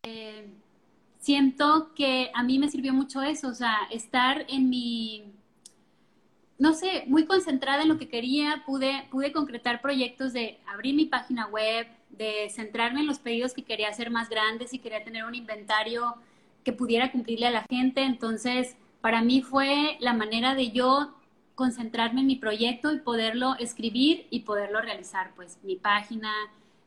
Eh, 0.04 0.48
siento 1.20 1.94
que 1.96 2.32
a 2.34 2.44
mí 2.44 2.60
me 2.60 2.70
sirvió 2.70 2.94
mucho 2.94 3.22
eso, 3.22 3.50
o 3.50 3.54
sea, 3.54 3.77
estar 3.92 4.46
en 4.50 4.70
mi, 4.70 5.35
no 6.57 6.74
sé, 6.74 7.03
muy 7.07 7.25
concentrada 7.25 7.83
en 7.83 7.89
lo 7.89 7.97
que 7.97 8.07
quería, 8.07 8.63
pude, 8.65 9.07
pude 9.12 9.31
concretar 9.31 9.81
proyectos 9.81 10.31
de 10.33 10.57
abrir 10.65 10.95
mi 10.95 11.05
página 11.05 11.47
web, 11.47 11.88
de 12.09 12.50
centrarme 12.50 13.01
en 13.01 13.07
los 13.07 13.19
pedidos 13.19 13.53
que 13.53 13.63
quería 13.63 13.89
hacer 13.89 14.09
más 14.09 14.29
grandes 14.29 14.74
y 14.74 14.79
quería 14.79 15.03
tener 15.03 15.25
un 15.25 15.35
inventario 15.35 16.15
que 16.63 16.71
pudiera 16.71 17.12
cumplirle 17.12 17.47
a 17.47 17.51
la 17.51 17.65
gente. 17.69 18.03
Entonces, 18.03 18.77
para 19.01 19.21
mí 19.21 19.41
fue 19.41 19.97
la 20.00 20.13
manera 20.13 20.55
de 20.55 20.71
yo 20.71 21.13
concentrarme 21.55 22.21
en 22.21 22.27
mi 22.27 22.35
proyecto 22.38 22.93
y 22.93 23.00
poderlo 23.00 23.55
escribir 23.59 24.27
y 24.29 24.41
poderlo 24.41 24.81
realizar, 24.81 25.31
pues 25.35 25.57
mi 25.63 25.75
página, 25.75 26.31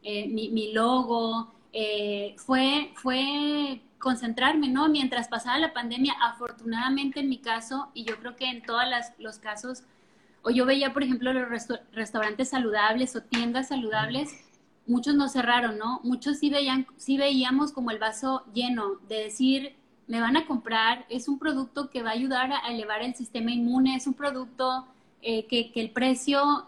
eh, 0.02 0.28
mi, 0.28 0.72
logo, 0.72 1.52
eh, 1.72 2.34
fue, 2.38 2.90
fue 2.94 3.80
concentrarme, 3.98 4.68
¿no? 4.68 4.88
Mientras 4.88 5.28
pasaba 5.28 5.58
la 5.58 5.72
pandemia, 5.72 6.14
afortunadamente 6.20 7.20
en 7.20 7.28
mi 7.28 7.38
caso, 7.38 7.90
y 7.94 8.04
yo 8.04 8.16
creo 8.18 8.36
que 8.36 8.48
en 8.48 8.62
todos 8.62 8.84
los 9.18 9.38
casos, 9.38 9.82
o 10.42 10.50
yo 10.50 10.66
veía, 10.66 10.92
por 10.92 11.02
ejemplo, 11.02 11.32
los 11.32 11.48
restaurantes 11.92 12.50
saludables 12.50 13.16
o 13.16 13.22
tiendas 13.22 13.68
saludables, 13.68 14.30
muchos 14.86 15.14
no 15.14 15.28
cerraron, 15.28 15.78
¿no? 15.78 16.00
Muchos 16.04 16.38
sí, 16.38 16.48
veían, 16.50 16.86
sí 16.96 17.18
veíamos 17.18 17.72
como 17.72 17.90
el 17.90 17.98
vaso 17.98 18.44
lleno, 18.54 18.96
de 19.08 19.24
decir, 19.24 19.76
me 20.06 20.20
van 20.20 20.36
a 20.36 20.46
comprar, 20.46 21.04
es 21.10 21.28
un 21.28 21.38
producto 21.38 21.90
que 21.90 22.02
va 22.02 22.10
a 22.10 22.14
ayudar 22.14 22.50
a 22.52 22.72
elevar 22.72 23.02
el 23.02 23.14
sistema 23.14 23.50
inmune, 23.50 23.94
es 23.96 24.06
un 24.06 24.14
producto 24.14 24.86
eh, 25.20 25.46
que, 25.46 25.70
que 25.72 25.80
el 25.80 25.90
precio 25.90 26.66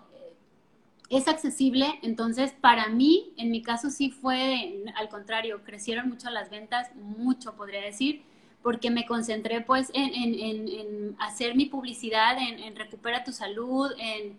es 1.11 1.26
accesible, 1.26 1.99
entonces 2.02 2.52
para 2.52 2.88
mí, 2.88 3.33
en 3.37 3.50
mi 3.50 3.62
caso 3.62 3.90
sí 3.90 4.11
fue, 4.11 4.85
al 4.97 5.09
contrario, 5.09 5.62
crecieron 5.64 6.09
mucho 6.09 6.31
las 6.31 6.50
ventas, 6.50 6.95
mucho 6.95 7.57
podría 7.57 7.83
decir, 7.83 8.23
porque 8.62 8.90
me 8.90 9.07
concentré 9.07 9.61
pues 9.61 9.90
en, 9.93 11.17
hacer 11.19 11.57
mi 11.57 11.67
publicidad, 11.67 12.37
en, 12.38 12.76
recupera 12.76 13.25
tu 13.25 13.33
salud, 13.33 13.90
en 13.99 14.37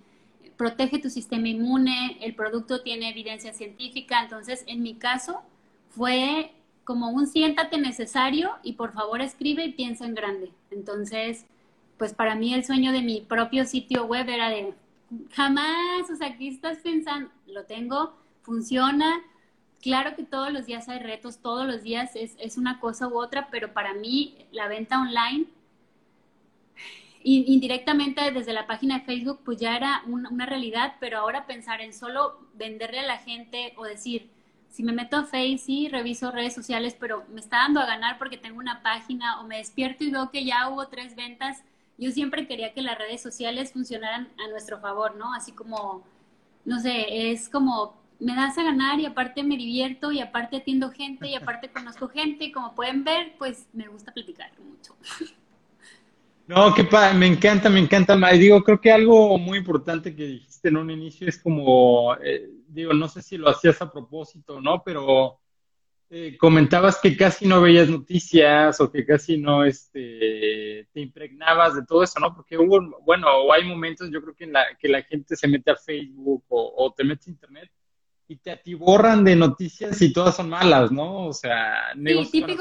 protege 0.55 0.99
tu 0.99 1.09
sistema 1.09 1.49
inmune, 1.49 2.17
el 2.21 2.35
producto 2.35 2.81
tiene 2.81 3.09
evidencia 3.09 3.51
científica, 3.51 4.21
entonces 4.23 4.63
en 4.65 4.81
mi 4.81 4.95
caso 4.95 5.41
fue 5.89 6.53
como 6.85 7.09
un 7.09 7.27
siéntate 7.27 7.79
necesario 7.79 8.51
y 8.63 8.73
por 8.73 8.93
favor 8.93 9.21
escribe 9.21 9.65
y 9.65 9.73
piensa 9.73 10.05
en 10.05 10.15
grande. 10.15 10.51
Entonces, 10.71 11.45
pues 11.97 12.13
para 12.13 12.35
mí 12.35 12.53
el 12.53 12.63
sueño 12.63 12.93
de 12.93 13.01
mi 13.01 13.21
propio 13.21 13.65
sitio 13.65 14.05
web 14.05 14.29
era 14.29 14.49
de 14.49 14.73
jamás, 15.31 16.09
o 16.11 16.15
sea, 16.15 16.27
aquí 16.27 16.47
estás 16.47 16.79
pensando, 16.79 17.29
lo 17.47 17.65
tengo, 17.65 18.13
funciona. 18.41 19.21
Claro 19.81 20.15
que 20.15 20.23
todos 20.23 20.51
los 20.51 20.65
días 20.65 20.87
hay 20.89 20.99
retos, 20.99 21.39
todos 21.39 21.65
los 21.65 21.83
días 21.83 22.11
es, 22.15 22.57
una 22.57 22.79
cosa 22.79 23.07
u 23.07 23.17
otra, 23.17 23.47
pero 23.49 23.73
para 23.73 23.93
mí 23.93 24.37
la 24.51 24.67
venta 24.67 25.01
online, 25.01 25.45
indirectamente 27.23 28.31
desde 28.31 28.53
la 28.53 28.67
página 28.67 28.99
de 28.99 29.05
Facebook, 29.05 29.41
pues 29.43 29.59
ya 29.59 29.75
era 29.75 30.03
una 30.07 30.45
realidad, 30.45 30.95
pero 30.99 31.19
ahora 31.19 31.45
pensar 31.45 31.81
en 31.81 31.93
solo 31.93 32.39
venderle 32.53 32.99
a 32.99 33.07
la 33.07 33.17
gente 33.17 33.73
o 33.77 33.83
decir, 33.83 34.29
si 34.69 34.83
me 34.83 34.93
meto 34.93 35.17
a 35.17 35.25
Facebook, 35.25 35.59
sí, 35.59 35.89
reviso 35.89 36.31
redes 36.31 36.53
sociales, 36.53 36.95
pero 36.99 37.25
me 37.33 37.41
está 37.41 37.57
dando 37.57 37.81
a 37.81 37.85
ganar 37.85 38.17
porque 38.17 38.37
tengo 38.37 38.59
una 38.59 38.81
página 38.81 39.41
o 39.41 39.43
me 39.43 39.57
despierto 39.57 40.03
y 40.03 40.11
veo 40.11 40.31
que 40.31 40.45
ya 40.45 40.69
hubo 40.69 40.87
tres 40.87 41.15
ventas 41.15 41.63
yo 41.98 42.12
siempre 42.12 42.48
quería 42.48 42.74
que 42.74 42.81
las 42.81 42.98
redes 42.98 43.21
sociales 43.21 43.74
funcionaran 43.74 44.29
a 44.43 44.50
nuestro 44.50 44.79
favor, 44.79 45.15
¿no? 45.15 45.33
Así 45.33 45.51
como, 45.51 46.03
no 46.65 46.79
sé, 46.79 47.31
es 47.31 47.50
como, 47.50 48.01
me 48.19 48.36
das 48.36 48.57
a 48.57 48.63
ganar 48.63 49.00
y 49.00 49.05
aparte 49.05 49.43
me 49.43 49.57
divierto 49.57 50.12
y 50.12 50.19
aparte 50.19 50.57
atiendo 50.57 50.91
gente 50.91 51.27
y 51.27 51.36
aparte 51.36 51.69
conozco 51.74 52.07
gente 52.07 52.45
y 52.45 52.51
como 52.51 52.75
pueden 52.75 53.03
ver, 53.03 53.33
pues 53.38 53.67
me 53.74 53.88
gusta 53.88 54.13
platicar 54.13 54.51
mucho. 54.60 54.95
No, 56.48 56.74
qué 56.74 56.83
padre, 56.83 57.17
me 57.17 57.27
encanta, 57.27 57.69
me 57.69 57.79
encanta. 57.79 58.15
Digo, 58.33 58.63
creo 58.63 58.81
que 58.81 58.91
algo 58.91 59.38
muy 59.38 59.60
importante 59.60 60.15
que 60.15 60.25
dijiste 60.25 60.69
en 60.69 60.77
un 60.77 60.91
inicio 60.91 61.27
es 61.27 61.38
como, 61.41 62.15
eh, 62.15 62.50
digo, 62.67 62.93
no 62.93 63.07
sé 63.07 63.21
si 63.21 63.38
lo 63.38 63.50
hacías 63.50 63.81
a 63.81 63.91
propósito, 63.91 64.60
¿no? 64.60 64.83
Pero 64.83 65.40
eh, 66.13 66.35
comentabas 66.37 66.99
que 66.99 67.15
casi 67.15 67.47
no 67.47 67.61
veías 67.61 67.87
noticias 67.87 68.81
o 68.81 68.91
que 68.91 69.05
casi 69.05 69.37
no 69.37 69.63
este, 69.63 70.85
te 70.91 70.99
impregnabas 70.99 71.73
de 71.73 71.85
todo 71.85 72.03
eso, 72.03 72.19
¿no? 72.19 72.35
Porque 72.35 72.57
hubo, 72.57 72.81
bueno, 73.05 73.27
hay 73.53 73.63
momentos, 73.63 74.09
yo 74.11 74.21
creo 74.21 74.35
que, 74.35 74.43
en 74.43 74.51
la, 74.51 74.65
que 74.77 74.89
la 74.89 75.03
gente 75.03 75.37
se 75.37 75.47
mete 75.47 75.71
a 75.71 75.77
Facebook 75.77 76.43
o, 76.49 76.93
te 76.97 77.05
mete 77.05 77.29
a 77.29 77.31
Internet 77.31 77.71
y 78.27 78.35
te 78.35 78.51
atiborran 78.51 79.23
de 79.23 79.37
noticias 79.37 80.01
y 80.01 80.11
todas 80.11 80.35
son 80.35 80.49
malas, 80.49 80.91
¿no? 80.91 81.27
O 81.27 81.33
sea, 81.33 81.93
negocios 81.95 82.45
sí, 82.45 82.57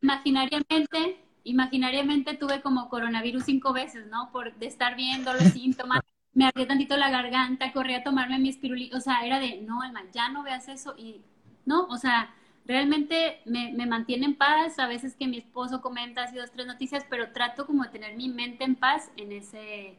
imaginariamente, 0.00 1.20
imaginariamente 1.42 2.34
tuve 2.34 2.62
como 2.62 2.88
coronavirus 2.88 3.42
cinco 3.42 3.72
veces, 3.72 4.06
¿no? 4.06 4.30
Por 4.30 4.54
de 4.54 4.66
estar 4.66 4.94
viendo 4.94 5.32
los 5.32 5.42
síntomas, 5.42 5.98
me 6.32 6.46
ardía 6.46 6.68
tantito 6.68 6.96
la 6.96 7.10
garganta, 7.10 7.72
corría 7.72 7.98
a 7.98 8.02
tomarme 8.04 8.38
mi 8.38 8.50
espirulina, 8.50 8.96
o 8.96 9.00
sea, 9.00 9.26
era 9.26 9.40
de, 9.40 9.62
no, 9.62 9.82
Alma, 9.82 10.04
ya 10.12 10.28
no 10.28 10.44
veas 10.44 10.68
eso 10.68 10.94
y, 10.96 11.22
¿no? 11.64 11.86
O 11.86 11.96
sea, 11.96 12.32
realmente 12.68 13.40
me, 13.46 13.72
me, 13.72 13.86
mantiene 13.86 14.26
en 14.26 14.34
paz. 14.36 14.78
A 14.78 14.86
veces 14.86 15.16
que 15.16 15.26
mi 15.26 15.38
esposo 15.38 15.80
comenta 15.80 16.24
así 16.24 16.36
dos, 16.36 16.52
tres 16.52 16.66
noticias, 16.66 17.04
pero 17.08 17.32
trato 17.32 17.66
como 17.66 17.82
de 17.82 17.88
tener 17.88 18.14
mi 18.16 18.28
mente 18.28 18.62
en 18.64 18.76
paz 18.76 19.10
en 19.16 19.32
ese, 19.32 19.94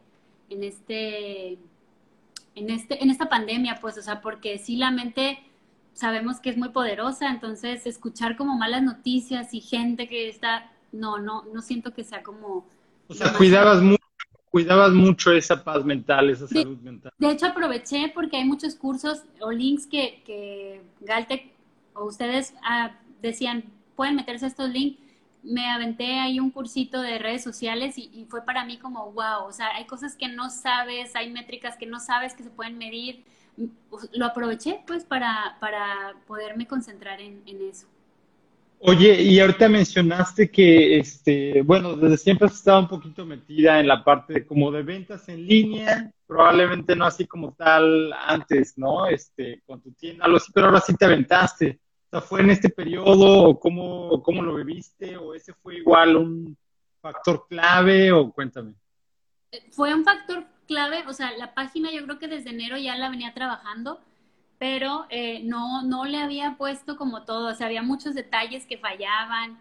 en 0.49 0.63
este, 0.63 1.57
en 2.55 2.69
este, 2.69 3.03
en 3.03 3.09
esta 3.09 3.27
pandemia, 3.27 3.79
pues, 3.81 3.97
o 3.97 4.01
sea, 4.01 4.21
porque 4.21 4.59
sí 4.59 4.77
la 4.77 4.91
mente 4.91 5.39
sabemos 5.93 6.39
que 6.39 6.51
es 6.51 6.57
muy 6.57 6.69
poderosa, 6.69 7.29
entonces 7.29 7.85
escuchar 7.87 8.37
como 8.37 8.55
malas 8.55 8.83
noticias 8.83 9.53
y 9.53 9.61
gente 9.61 10.07
que 10.07 10.29
está, 10.29 10.71
no, 10.91 11.17
no, 11.17 11.43
no 11.51 11.61
siento 11.61 11.93
que 11.93 12.03
sea 12.03 12.21
como. 12.21 12.67
O 13.07 13.13
sea, 13.15 13.33
cuidabas 13.33 13.81
mucho 13.81 13.99
cuidabas 14.51 14.93
mucho 14.93 15.31
esa 15.31 15.63
paz 15.63 15.85
mental, 15.85 16.29
esa 16.31 16.47
salud 16.47 16.77
mental. 16.79 17.11
De 17.19 17.31
hecho, 17.31 17.45
aproveché 17.45 18.11
porque 18.13 18.37
hay 18.37 18.45
muchos 18.45 18.75
cursos 18.75 19.23
o 19.41 19.51
links 19.51 19.85
que, 19.85 20.23
que 20.25 20.81
Galtec 21.01 21.58
ustedes 22.05 22.53
ah, 22.63 22.91
decían, 23.21 23.63
pueden 23.95 24.15
meterse 24.15 24.47
estos 24.47 24.69
links, 24.69 24.99
me 25.43 25.69
aventé 25.69 26.19
ahí 26.19 26.39
un 26.39 26.51
cursito 26.51 27.01
de 27.01 27.17
redes 27.17 27.43
sociales 27.43 27.97
y, 27.97 28.25
fue 28.29 28.43
para 28.43 28.65
mí 28.65 28.77
como, 28.77 29.11
wow, 29.11 29.45
o 29.47 29.51
sea, 29.51 29.75
hay 29.75 29.85
cosas 29.85 30.15
que 30.15 30.27
no 30.27 30.49
sabes, 30.49 31.15
hay 31.15 31.31
métricas 31.31 31.77
que 31.77 31.85
no 31.85 31.99
sabes 31.99 32.33
que 32.33 32.43
se 32.43 32.49
pueden 32.49 32.77
medir. 32.77 33.23
Lo 34.13 34.25
aproveché 34.25 34.81
pues 34.87 35.03
para, 35.03 35.57
para 35.59 36.15
poderme 36.27 36.67
concentrar 36.67 37.19
en, 37.21 37.41
eso. 37.69 37.87
Oye, 38.79 39.21
y 39.21 39.39
ahorita 39.39 39.67
mencionaste 39.67 40.49
que, 40.49 40.99
este, 40.99 41.61
bueno, 41.63 41.97
desde 41.97 42.17
siempre 42.17 42.47
has 42.47 42.55
estado 42.55 42.79
un 42.79 42.87
poquito 42.87 43.25
metida 43.25 43.79
en 43.79 43.87
la 43.87 44.03
parte 44.03 44.45
como 44.45 44.71
de 44.71 44.83
ventas 44.83 45.27
en 45.27 45.45
línea, 45.45 46.09
probablemente 46.25 46.95
no 46.95 47.05
así 47.05 47.27
como 47.27 47.53
tal 47.53 48.13
antes, 48.13 48.77
¿no? 48.77 49.05
Este, 49.07 49.61
con 49.65 49.81
tu 49.81 49.91
tienda, 49.91 50.23
algo 50.23 50.37
así, 50.37 50.51
pero 50.53 50.67
ahora 50.67 50.79
sí 50.79 50.95
te 50.95 51.05
aventaste. 51.05 51.79
Sea, 52.09 52.21
¿fue 52.21 52.41
en 52.41 52.49
este 52.49 52.69
periodo 52.69 53.49
o 53.49 53.59
cómo, 53.59 54.23
cómo 54.23 54.41
lo 54.41 54.55
viviste 54.55 55.15
o 55.17 55.33
ese 55.35 55.53
fue 55.53 55.77
igual 55.77 56.15
un 56.15 56.57
factor 57.01 57.45
clave 57.47 58.11
o 58.11 58.31
cuéntame? 58.31 58.73
Fue 59.71 59.93
un 59.93 60.03
factor 60.03 60.45
clave, 60.67 61.03
o 61.07 61.13
sea, 61.13 61.31
la 61.37 61.53
página 61.53 61.91
yo 61.91 62.03
creo 62.05 62.19
que 62.19 62.27
desde 62.27 62.49
enero 62.49 62.77
ya 62.77 62.95
la 62.95 63.09
venía 63.09 63.33
trabajando, 63.33 63.99
pero 64.57 65.05
eh, 65.09 65.41
no, 65.43 65.83
no 65.83 66.05
le 66.05 66.17
había 66.17 66.55
puesto 66.57 66.97
como 66.97 67.25
todo, 67.25 67.51
o 67.51 67.55
sea, 67.55 67.67
había 67.67 67.83
muchos 67.83 68.15
detalles 68.15 68.65
que 68.65 68.77
fallaban 68.77 69.59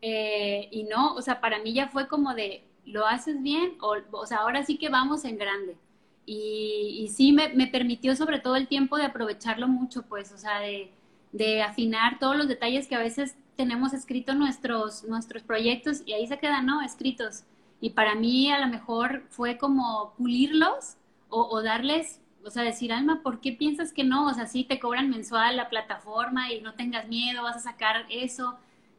eh, 0.00 0.68
y 0.70 0.84
no, 0.84 1.14
o 1.14 1.22
sea, 1.22 1.40
para 1.40 1.58
mí 1.60 1.72
ya 1.72 1.88
fue 1.88 2.08
como 2.08 2.34
de, 2.34 2.64
¿lo 2.86 3.06
haces 3.06 3.42
bien? 3.42 3.76
O, 3.80 3.96
o 4.12 4.26
sea, 4.26 4.38
ahora 4.38 4.64
sí 4.64 4.78
que 4.78 4.88
vamos 4.88 5.24
en 5.24 5.38
grande. 5.38 5.76
Y, 6.24 7.00
y 7.02 7.08
sí 7.08 7.32
me, 7.32 7.48
me 7.48 7.66
permitió 7.66 8.14
sobre 8.14 8.38
todo 8.38 8.54
el 8.56 8.68
tiempo 8.68 8.96
de 8.96 9.04
aprovecharlo 9.04 9.66
mucho, 9.68 10.02
pues, 10.02 10.32
o 10.32 10.38
sea, 10.38 10.60
de 10.60 10.92
de 11.32 11.62
afinar 11.62 12.18
todos 12.18 12.36
los 12.36 12.48
detalles 12.48 12.88
que 12.88 12.94
a 12.94 13.00
veces 13.00 13.36
tenemos 13.56 13.92
escritos 13.92 14.36
nuestros, 14.36 15.04
nuestros 15.04 15.42
proyectos 15.42 16.02
y 16.06 16.12
ahí 16.12 16.26
se 16.26 16.38
quedan, 16.38 16.66
¿no? 16.66 16.82
Escritos. 16.82 17.44
Y 17.80 17.90
para 17.90 18.14
mí 18.14 18.50
a 18.50 18.58
lo 18.58 18.68
mejor 18.68 19.24
fue 19.28 19.58
como 19.58 20.14
pulirlos 20.16 20.96
o, 21.28 21.62
darles, 21.62 22.20
o 22.44 22.50
sea, 22.50 22.64
decir, 22.64 22.92
Alma, 22.92 23.22
¿por 23.22 23.40
qué 23.40 23.52
piensas 23.52 23.92
que 23.92 24.02
no? 24.02 24.26
O 24.26 24.34
sea, 24.34 24.46
sí 24.46 24.64
te 24.64 24.80
cobran 24.80 25.10
mensual 25.10 25.56
la 25.56 25.68
plataforma 25.68 26.52
y 26.52 26.60
no 26.60 26.74
tengas 26.74 27.06
miedo, 27.06 27.44
vas 27.44 27.56
a 27.56 27.60
sacar 27.60 28.06
eso. 28.10 28.58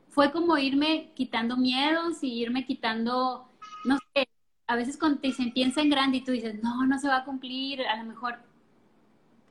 Fue 0.09 0.31
como 0.31 0.57
irme 0.57 1.11
quitando 1.13 1.57
miedos 1.57 2.23
y 2.23 2.31
irme 2.41 2.65
quitando, 2.65 3.49
no 3.83 3.97
sé, 4.13 4.27
a 4.67 4.75
veces 4.77 4.97
cuando 4.97 5.19
te 5.19 5.27
dicen 5.27 5.51
piensa 5.51 5.81
en 5.81 5.89
grande 5.89 6.17
y 6.17 6.23
tú 6.23 6.31
dices, 6.31 6.63
no, 6.63 6.85
no 6.85 6.97
se 6.99 7.09
va 7.09 7.17
a 7.17 7.25
cumplir, 7.25 7.81
a 7.81 7.97
lo 7.97 8.05
mejor 8.05 8.39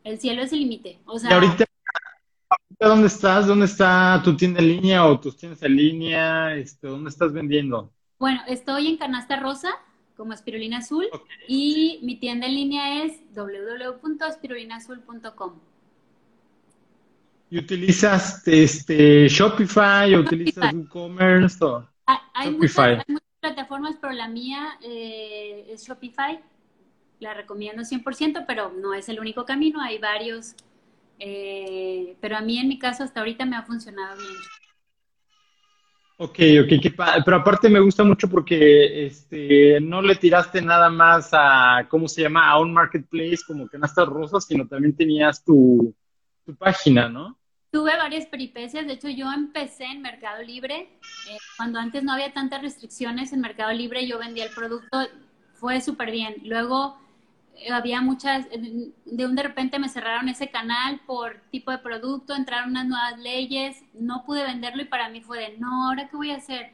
el 0.04 0.18
cielo 0.18 0.42
es 0.42 0.52
el 0.52 0.60
límite. 0.60 0.98
O 1.04 1.18
sea, 1.18 1.30
¿Dónde 2.80 3.06
estás? 3.08 3.46
¿Dónde 3.46 3.66
está 3.66 4.22
tu 4.24 4.34
tienda 4.34 4.60
en 4.60 4.68
línea 4.68 5.04
o 5.04 5.20
tus 5.20 5.36
tiendas 5.36 5.62
en 5.62 5.76
línea? 5.76 6.56
Este, 6.56 6.88
¿Dónde 6.88 7.10
estás 7.10 7.30
vendiendo? 7.30 7.92
Bueno, 8.18 8.40
estoy 8.48 8.88
en 8.88 8.96
Canasta 8.96 9.38
Rosa 9.38 9.68
como 10.16 10.32
Espirulina 10.32 10.78
Azul 10.78 11.04
y 11.46 12.00
mi 12.02 12.16
tienda 12.16 12.46
en 12.46 12.54
línea 12.54 13.04
es 13.04 13.20
www.espirulinazul.com. 13.34 15.60
¿Y 17.50 17.58
utilizas 17.58 18.48
este 18.48 19.28
Shopify 19.28 20.14
o 20.14 20.20
utilizas 20.20 20.72
WooCommerce 20.72 21.58
hay, 22.32 22.52
Muchas, 22.52 23.04
plataformas, 23.40 23.96
pero 24.00 24.14
la 24.14 24.28
mía 24.28 24.78
eh, 24.82 25.66
es 25.68 25.86
Shopify. 25.86 26.40
La 27.18 27.34
recomiendo 27.34 27.82
100%, 27.82 28.46
pero 28.46 28.72
no 28.72 28.94
es 28.94 29.10
el 29.10 29.20
único 29.20 29.44
camino. 29.44 29.82
Hay 29.82 29.98
varios. 29.98 30.54
Eh, 31.20 32.16
pero 32.20 32.36
a 32.36 32.40
mí, 32.40 32.58
en 32.58 32.68
mi 32.68 32.78
caso, 32.78 33.04
hasta 33.04 33.20
ahorita 33.20 33.44
me 33.44 33.56
ha 33.56 33.62
funcionado 33.62 34.16
bien. 34.18 34.34
Ok, 36.22 36.38
ok, 36.64 37.22
pero 37.24 37.38
aparte 37.38 37.70
me 37.70 37.80
gusta 37.80 38.04
mucho 38.04 38.28
porque 38.28 39.06
este, 39.06 39.80
no 39.80 40.02
le 40.02 40.16
tiraste 40.16 40.60
nada 40.60 40.90
más 40.90 41.30
a, 41.32 41.86
¿cómo 41.88 42.08
se 42.08 42.20
llama? 42.20 42.50
A 42.50 42.58
un 42.58 42.74
marketplace 42.74 43.38
como 43.46 43.66
canastas 43.66 44.06
rosas, 44.06 44.44
sino 44.44 44.66
también 44.66 44.94
tenías 44.94 45.42
tu, 45.42 45.94
tu 46.44 46.54
página, 46.56 47.08
¿no? 47.08 47.38
Tuve 47.70 47.96
varias 47.96 48.26
peripecias, 48.26 48.86
de 48.86 48.94
hecho 48.94 49.08
yo 49.08 49.32
empecé 49.32 49.84
en 49.84 50.02
Mercado 50.02 50.42
Libre, 50.42 50.98
eh, 51.30 51.38
cuando 51.56 51.78
antes 51.78 52.02
no 52.02 52.12
había 52.12 52.34
tantas 52.34 52.60
restricciones 52.60 53.32
en 53.32 53.40
Mercado 53.40 53.72
Libre, 53.72 54.06
yo 54.06 54.18
vendía 54.18 54.44
el 54.44 54.54
producto, 54.54 54.98
fue 55.54 55.80
súper 55.80 56.10
bien. 56.10 56.34
Luego 56.44 56.98
había 57.72 58.00
muchas, 58.00 58.46
de 58.50 59.26
un 59.26 59.34
de 59.34 59.42
repente 59.42 59.78
me 59.78 59.88
cerraron 59.88 60.28
ese 60.28 60.50
canal 60.50 61.00
por 61.06 61.40
tipo 61.50 61.70
de 61.70 61.78
producto, 61.78 62.34
entraron 62.34 62.70
unas 62.70 62.86
nuevas 62.86 63.18
leyes, 63.18 63.82
no 63.94 64.24
pude 64.24 64.44
venderlo 64.44 64.82
y 64.82 64.86
para 64.86 65.08
mí 65.08 65.20
fue 65.20 65.38
de, 65.38 65.58
no, 65.58 65.88
ahora 65.88 66.08
qué 66.08 66.16
voy 66.16 66.30
a 66.30 66.36
hacer. 66.36 66.72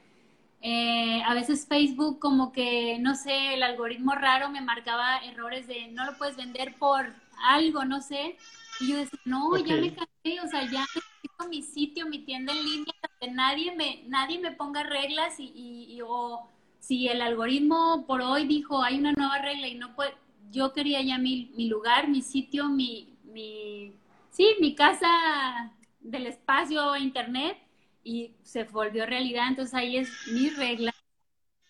Eh, 0.63 1.23
a 1.25 1.35
veces 1.35 1.67
Facebook 1.69 2.19
como 2.19 2.53
que, 2.53 2.99
no 3.01 3.15
sé, 3.15 3.55
el 3.55 3.63
algoritmo 3.63 4.15
raro 4.15 4.49
me 4.51 4.61
marcaba 4.61 5.19
errores 5.19 5.67
de 5.67 5.89
no 5.89 6.05
lo 6.05 6.17
puedes 6.17 6.37
vender 6.37 6.75
por 6.77 7.13
algo, 7.45 7.85
no 7.85 8.01
sé. 8.01 8.37
Y 8.81 8.91
yo 8.91 8.97
decía, 8.99 9.19
no, 9.25 9.57
ya 9.59 9.77
me 9.77 9.95
cansé, 9.95 10.41
o 10.45 10.49
sea, 10.49 10.63
ya 10.71 10.81
necesito 10.81 11.49
mi 11.49 11.63
sitio, 11.63 12.07
mi 12.07 12.21
tienda 12.21 12.53
en 12.53 12.65
línea, 12.65 12.95
que 13.21 13.31
nadie 13.31 13.75
me, 13.75 14.05
nadie 14.09 14.39
me 14.39 14.53
ponga 14.53 14.83
reglas 14.83 15.39
y, 15.39 15.53
y, 15.89 16.01
o 16.03 16.49
si 16.81 17.09
el 17.09 17.23
algoritmo 17.23 18.05
por 18.07 18.21
hoy 18.21 18.47
dijo 18.47 18.83
hay 18.83 18.99
una 18.99 19.13
nueva 19.13 19.39
regla 19.39 19.69
y 19.69 19.75
no 19.75 19.95
puede, 19.95 20.15
yo 20.51 20.73
quería 20.73 21.03
ya 21.03 21.19
mi, 21.19 21.53
mi 21.57 21.69
lugar, 21.69 22.09
mi 22.09 22.23
sitio, 22.23 22.69
mi, 22.69 23.17
mi, 23.25 23.93
sí, 24.31 24.57
mi 24.61 24.75
casa 24.75 25.73
del 26.01 26.27
espacio 26.27 26.97
internet 26.97 27.59
y 28.05 28.33
se 28.43 28.65
volvió 28.65 29.07
realidad, 29.07 29.49
entonces 29.49 29.75
ahí 29.75 29.97
es 29.97 30.09
mi 30.33 30.51
regla, 30.51 30.95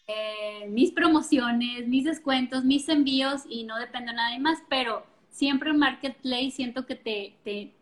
eh, 0.07 0.67
mis 0.69 0.93
promociones, 0.93 1.89
mis 1.89 2.05
descuentos, 2.05 2.65
mis 2.65 2.89
envíos 2.89 3.43
y 3.49 3.65
no 3.65 3.79
dependo 3.79 4.13
de 4.13 4.17
nadie 4.17 4.39
más, 4.39 4.59
pero 4.69 5.05
siempre 5.31 5.71
un 5.71 5.79
marketplace 5.79 6.53
siento 6.53 6.87
que 6.87 6.95
te, 6.97 7.35
te, 7.45 7.75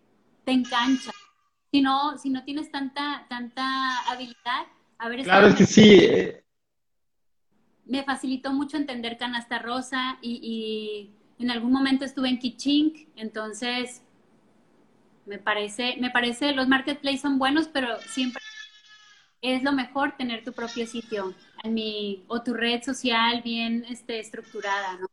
te 0.44 0.52
engancha. 0.52 1.10
Si 1.72 1.82
no, 1.82 2.16
si 2.18 2.30
no 2.30 2.44
tienes 2.44 2.70
tanta, 2.70 3.26
tanta 3.28 3.98
habilidad, 4.10 4.66
a 4.98 5.08
ver, 5.08 5.22
claro 5.22 5.54
que 5.56 5.66
sí. 5.66 5.98
Eh. 6.04 6.43
Me 7.86 8.02
facilitó 8.02 8.52
mucho 8.52 8.76
entender 8.76 9.18
canasta 9.18 9.58
rosa 9.58 10.18
y, 10.22 11.10
en 11.38 11.50
algún 11.50 11.72
momento 11.72 12.04
estuve 12.04 12.28
en 12.28 12.38
Kichink, 12.38 13.08
entonces 13.16 14.02
me 15.26 15.38
parece, 15.38 15.96
me 16.00 16.10
parece, 16.10 16.52
los 16.52 16.68
marketplaces 16.68 17.20
son 17.20 17.38
buenos, 17.38 17.68
pero 17.68 17.98
siempre 18.00 18.42
es 19.42 19.62
lo 19.62 19.72
mejor 19.72 20.16
tener 20.16 20.44
tu 20.44 20.52
propio 20.52 20.86
sitio 20.86 21.34
en 21.62 21.74
mi, 21.74 22.24
o 22.28 22.42
tu 22.42 22.54
red 22.54 22.82
social 22.82 23.42
bien 23.42 23.84
este, 23.90 24.20
estructurada, 24.20 24.98
¿no? 24.98 25.06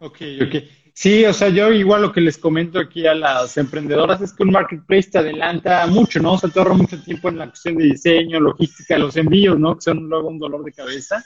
Ok, 0.00 0.20
ok. 0.42 0.64
Sí, 0.96 1.24
o 1.24 1.32
sea, 1.32 1.48
yo 1.48 1.72
igual 1.72 2.02
lo 2.02 2.12
que 2.12 2.20
les 2.20 2.38
comento 2.38 2.78
aquí 2.78 3.04
a 3.04 3.14
las 3.14 3.56
emprendedoras 3.56 4.20
es 4.20 4.32
que 4.32 4.44
un 4.44 4.52
marketplace 4.52 5.10
te 5.10 5.18
adelanta 5.18 5.84
mucho, 5.88 6.20
¿no? 6.20 6.34
O 6.34 6.38
sea, 6.38 6.48
te 6.48 6.60
ahorra 6.60 6.74
mucho 6.74 7.02
tiempo 7.02 7.28
en 7.28 7.38
la 7.38 7.48
cuestión 7.48 7.76
de 7.76 7.84
diseño, 7.84 8.38
logística, 8.38 8.96
los 8.96 9.16
envíos, 9.16 9.58
¿no? 9.58 9.74
Que 9.74 9.82
son 9.82 10.08
luego 10.08 10.28
un 10.28 10.38
dolor 10.38 10.64
de 10.64 10.72
cabeza. 10.72 11.24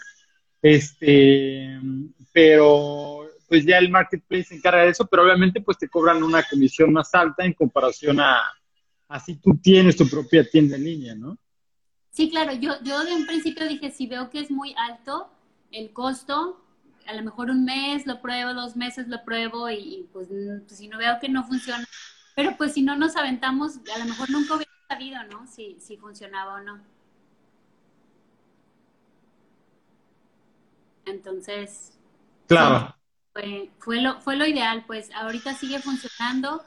Este, 0.61 1.79
pero 2.33 3.29
pues 3.49 3.65
ya 3.65 3.79
el 3.79 3.91
marketplace 3.91 4.45
se 4.45 4.57
encarga 4.57 4.83
de 4.83 4.91
eso, 4.91 5.07
pero 5.07 5.23
obviamente 5.23 5.61
pues 5.61 5.79
te 5.79 5.89
cobran 5.89 6.23
una 6.23 6.43
comisión 6.43 6.93
más 6.93 7.15
alta 7.15 7.45
en 7.45 7.55
comparación 7.55 8.21
a, 8.21 8.43
así 9.09 9.37
tú 9.37 9.57
tienes 9.57 9.97
tu 9.97 10.09
propia 10.09 10.49
tienda 10.49 10.77
en 10.77 10.85
línea, 10.85 11.15
¿no? 11.15 11.39
Sí, 12.11 12.29
claro, 12.31 12.53
yo, 12.53 12.75
yo 12.83 13.05
de 13.05 13.15
un 13.15 13.27
principio 13.27 13.67
dije, 13.67 13.91
si 13.91 14.07
veo 14.07 14.29
que 14.29 14.41
es 14.41 14.51
muy 14.51 14.75
alto 14.77 15.31
el 15.71 15.93
costo, 15.93 16.61
a 17.07 17.15
lo 17.15 17.23
mejor 17.23 17.51
un 17.51 17.65
mes 17.65 18.07
lo 18.07 18.21
pruebo, 18.21 18.53
dos 18.55 18.77
meses 18.77 19.09
lo 19.09 19.25
pruebo 19.25 19.71
y, 19.71 20.09
pues, 20.13 20.29
pues, 20.67 20.79
si 20.79 20.89
no 20.89 20.99
veo 20.99 21.19
que 21.21 21.29
no 21.29 21.45
funciona, 21.45 21.87
pero 22.35 22.57
pues 22.57 22.75
si 22.75 22.83
no 22.83 22.97
nos 22.97 23.17
aventamos, 23.17 23.79
a 23.95 23.99
lo 23.99 24.05
mejor 24.05 24.31
nunca 24.31 24.57
hubiera 24.57 24.71
sabido, 24.89 25.23
¿no? 25.25 25.47
Si, 25.47 25.79
si 25.81 25.97
funcionaba 25.97 26.55
o 26.55 26.61
no. 26.61 26.81
Entonces, 31.11 31.99
claro. 32.47 32.95
Fue, 33.33 33.71
fue, 33.79 34.01
lo, 34.01 34.21
fue 34.21 34.37
lo 34.37 34.47
ideal, 34.47 34.85
pues 34.87 35.11
ahorita 35.15 35.55
sigue 35.55 35.79
funcionando 35.79 36.63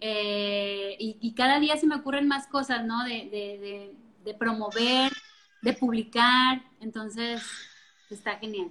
eh, 0.00 0.96
y, 0.98 1.34
cada 1.34 1.58
día 1.58 1.76
se 1.76 1.86
me 1.86 1.96
ocurren 1.96 2.28
más 2.28 2.46
cosas, 2.48 2.84
¿no? 2.84 3.04
De, 3.04 3.28
de, 3.30 3.58
de, 3.58 3.94
de 4.24 4.34
promover, 4.34 5.12
de 5.62 5.72
publicar, 5.72 6.62
entonces 6.80 7.42
está 8.10 8.38
genial. 8.38 8.70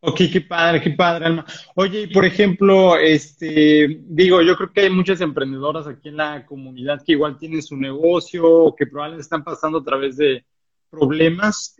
Ok, 0.00 0.20
qué 0.32 0.40
padre, 0.40 0.80
qué 0.80 0.90
padre, 0.90 1.26
Alma. 1.26 1.44
Oye, 1.74 2.02
y 2.02 2.06
por 2.08 2.24
ejemplo, 2.24 2.96
este, 2.96 4.02
digo, 4.04 4.40
yo 4.40 4.56
creo 4.56 4.72
que 4.72 4.82
hay 4.82 4.90
muchas 4.90 5.20
emprendedoras 5.20 5.86
aquí 5.86 6.08
en 6.10 6.18
la 6.18 6.46
comunidad 6.46 7.02
que 7.04 7.12
igual 7.12 7.38
tienen 7.38 7.62
su 7.62 7.76
negocio 7.76 8.46
o 8.46 8.74
que 8.76 8.86
probablemente 8.86 9.22
están 9.22 9.42
pasando 9.42 9.78
a 9.78 9.84
través 9.84 10.16
de 10.16 10.44
problemas. 10.90 11.76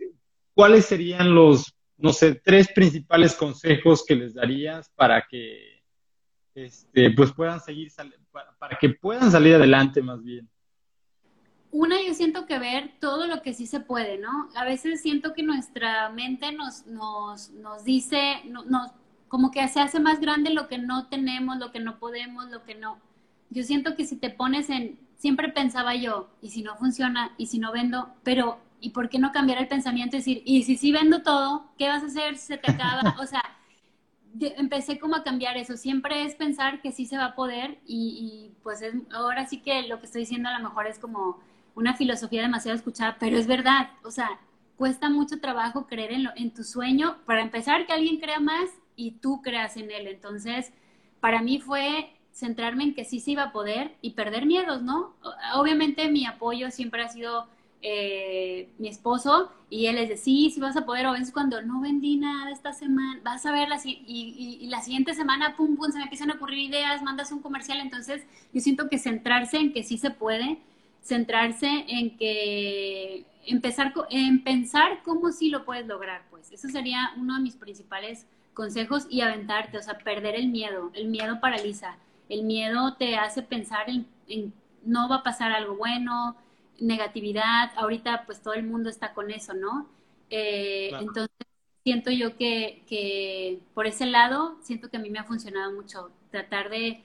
¿Cuáles 0.53 0.85
serían 0.85 1.33
los, 1.33 1.73
no 1.97 2.13
sé, 2.13 2.35
tres 2.35 2.67
principales 2.73 3.33
consejos 3.35 4.05
que 4.05 4.15
les 4.15 4.35
darías 4.35 4.89
para 4.95 5.25
que, 5.27 5.81
este, 6.55 7.11
pues 7.11 7.31
puedan 7.33 7.59
seguir, 7.59 7.91
para 8.31 8.77
que 8.79 8.89
puedan 8.89 9.31
salir 9.31 9.55
adelante 9.55 10.01
más 10.01 10.23
bien? 10.23 10.49
una, 11.71 12.01
yo 12.01 12.13
siento 12.13 12.45
que 12.45 12.59
ver 12.59 12.91
todo 12.99 13.27
lo 13.27 13.41
que 13.41 13.53
sí 13.53 13.67
se 13.67 13.79
puede, 13.79 14.17
¿no? 14.17 14.49
A 14.55 14.65
veces 14.65 15.01
siento 15.01 15.33
que 15.33 15.43
nuestra 15.43 16.09
mente 16.09 16.51
nos, 16.51 16.87
nos, 16.87 17.51
nos 17.51 17.83
dice, 17.83 18.41
nos, 18.45 18.91
como 19.27 19.51
que 19.51 19.67
se 19.67 19.79
hace 19.79 19.99
más 19.99 20.19
grande 20.19 20.49
lo 20.49 20.67
que 20.67 20.77
no 20.77 21.07
tenemos, 21.07 21.57
lo 21.57 21.71
que 21.71 21.79
no 21.79 21.99
podemos, 21.99 22.49
lo 22.49 22.63
que 22.63 22.75
no. 22.75 22.99
Yo 23.49 23.63
siento 23.63 23.95
que 23.95 24.05
si 24.05 24.15
te 24.15 24.29
pones 24.29 24.69
en, 24.69 24.99
siempre 25.17 25.49
pensaba 25.49 25.95
yo, 25.95 26.29
y 26.41 26.49
si 26.49 26.63
no 26.63 26.75
funciona, 26.77 27.33
y 27.37 27.47
si 27.47 27.59
no 27.59 27.71
vendo, 27.71 28.09
pero, 28.23 28.59
¿y 28.79 28.91
por 28.91 29.09
qué 29.09 29.19
no 29.19 29.31
cambiar 29.31 29.59
el 29.59 29.67
pensamiento 29.67 30.15
y 30.15 30.19
decir, 30.19 30.41
y 30.45 30.63
si 30.63 30.77
sí 30.77 30.91
vendo 30.91 31.23
todo, 31.23 31.71
¿qué 31.77 31.87
vas 31.87 32.03
a 32.03 32.07
hacer? 32.07 32.37
Se 32.37 32.57
te 32.57 32.71
acaba, 32.71 33.15
o 33.19 33.25
sea, 33.25 33.43
empecé 34.39 34.99
como 34.99 35.15
a 35.15 35.23
cambiar 35.23 35.57
eso, 35.57 35.77
siempre 35.77 36.23
es 36.23 36.35
pensar 36.35 36.81
que 36.81 36.91
sí 36.91 37.05
se 37.05 37.17
va 37.17 37.25
a 37.25 37.35
poder 37.35 37.79
y, 37.85 38.51
y 38.55 38.61
pues 38.63 38.81
es, 38.81 38.93
ahora 39.11 39.47
sí 39.47 39.61
que 39.61 39.83
lo 39.83 39.99
que 39.99 40.05
estoy 40.05 40.21
diciendo 40.21 40.49
a 40.49 40.57
lo 40.57 40.67
mejor 40.67 40.87
es 40.87 40.99
como 40.99 41.39
una 41.75 41.95
filosofía 41.95 42.41
demasiado 42.41 42.75
escuchada, 42.75 43.17
pero 43.19 43.37
es 43.37 43.47
verdad, 43.47 43.89
o 44.03 44.11
sea, 44.11 44.39
cuesta 44.77 45.09
mucho 45.09 45.39
trabajo 45.39 45.87
creer 45.87 46.11
en, 46.13 46.23
lo, 46.23 46.31
en 46.35 46.51
tu 46.53 46.63
sueño, 46.63 47.17
para 47.25 47.41
empezar 47.41 47.85
que 47.85 47.93
alguien 47.93 48.19
crea 48.19 48.39
más 48.39 48.69
y 48.95 49.11
tú 49.11 49.41
creas 49.41 49.75
en 49.77 49.91
él. 49.91 50.07
Entonces, 50.07 50.71
para 51.19 51.41
mí 51.41 51.59
fue 51.59 52.13
centrarme 52.31 52.83
en 52.83 52.95
que 52.95 53.03
sí 53.03 53.19
se 53.19 53.31
iba 53.31 53.43
a 53.43 53.51
poder 53.51 53.95
y 54.01 54.11
perder 54.11 54.45
miedos, 54.45 54.83
¿no? 54.83 55.15
Obviamente 55.55 56.09
mi 56.09 56.25
apoyo 56.25 56.69
siempre 56.71 57.03
ha 57.03 57.09
sido 57.09 57.47
eh, 57.81 58.69
mi 58.77 58.87
esposo 58.87 59.51
y 59.69 59.85
él 59.87 59.97
es 59.97 60.09
de 60.09 60.17
sí, 60.17 60.49
sí 60.49 60.59
vas 60.59 60.77
a 60.77 60.85
poder, 60.85 61.05
o 61.05 61.09
a 61.09 61.13
veces 61.13 61.31
cuando 61.31 61.61
no 61.61 61.81
vendí 61.81 62.17
nada 62.17 62.51
esta 62.51 62.73
semana, 62.73 63.19
vas 63.23 63.45
a 63.45 63.51
ver 63.51 63.69
la, 63.69 63.79
y, 63.83 64.59
y, 64.61 64.67
la 64.67 64.81
siguiente 64.81 65.13
semana, 65.13 65.55
pum, 65.55 65.75
pum, 65.75 65.91
se 65.91 65.97
me 65.97 66.03
empiezan 66.03 66.31
a 66.31 66.35
ocurrir 66.35 66.59
ideas, 66.59 67.03
mandas 67.03 67.31
un 67.31 67.41
comercial, 67.41 67.79
entonces 67.79 68.25
yo 68.53 68.61
siento 68.61 68.89
que 68.89 68.97
centrarse 68.97 69.57
en 69.57 69.73
que 69.73 69.83
sí 69.83 69.97
se 69.97 70.11
puede 70.11 70.59
centrarse 71.07 71.85
en 71.87 72.17
que 72.17 73.25
empezar 73.45 73.93
en 74.09 74.43
pensar 74.43 75.01
cómo 75.03 75.31
sí 75.31 75.49
lo 75.49 75.63
puedes 75.63 75.87
lograr, 75.87 76.23
pues. 76.29 76.51
Eso 76.51 76.67
sería 76.67 77.13
uno 77.15 77.35
de 77.35 77.41
mis 77.41 77.55
principales 77.55 78.25
consejos 78.53 79.07
y 79.09 79.21
aventarte, 79.21 79.77
o 79.77 79.81
sea, 79.81 79.97
perder 79.99 80.35
el 80.35 80.49
miedo. 80.49 80.91
El 80.93 81.07
miedo 81.07 81.39
paraliza. 81.39 81.95
El 82.27 82.43
miedo 82.43 82.95
te 82.95 83.15
hace 83.15 83.41
pensar 83.41 83.85
en, 83.89 84.53
no 84.83 85.07
va 85.07 85.17
a 85.17 85.23
pasar 85.23 85.53
algo 85.53 85.77
bueno, 85.77 86.35
negatividad. 86.79 87.71
Ahorita 87.75 88.25
pues 88.25 88.41
todo 88.41 88.53
el 88.53 88.63
mundo 88.63 88.89
está 88.89 89.13
con 89.13 89.31
eso, 89.31 89.53
¿no? 89.53 89.89
Eh, 90.29 90.91
entonces 90.99 91.35
siento 91.83 92.11
yo 92.11 92.35
que, 92.37 92.83
que, 92.87 93.59
por 93.73 93.87
ese 93.87 94.05
lado, 94.05 94.57
siento 94.61 94.89
que 94.89 94.97
a 94.97 94.99
mí 94.99 95.09
me 95.09 95.19
ha 95.19 95.23
funcionado 95.23 95.71
mucho 95.71 96.11
tratar 96.31 96.69
de 96.69 97.01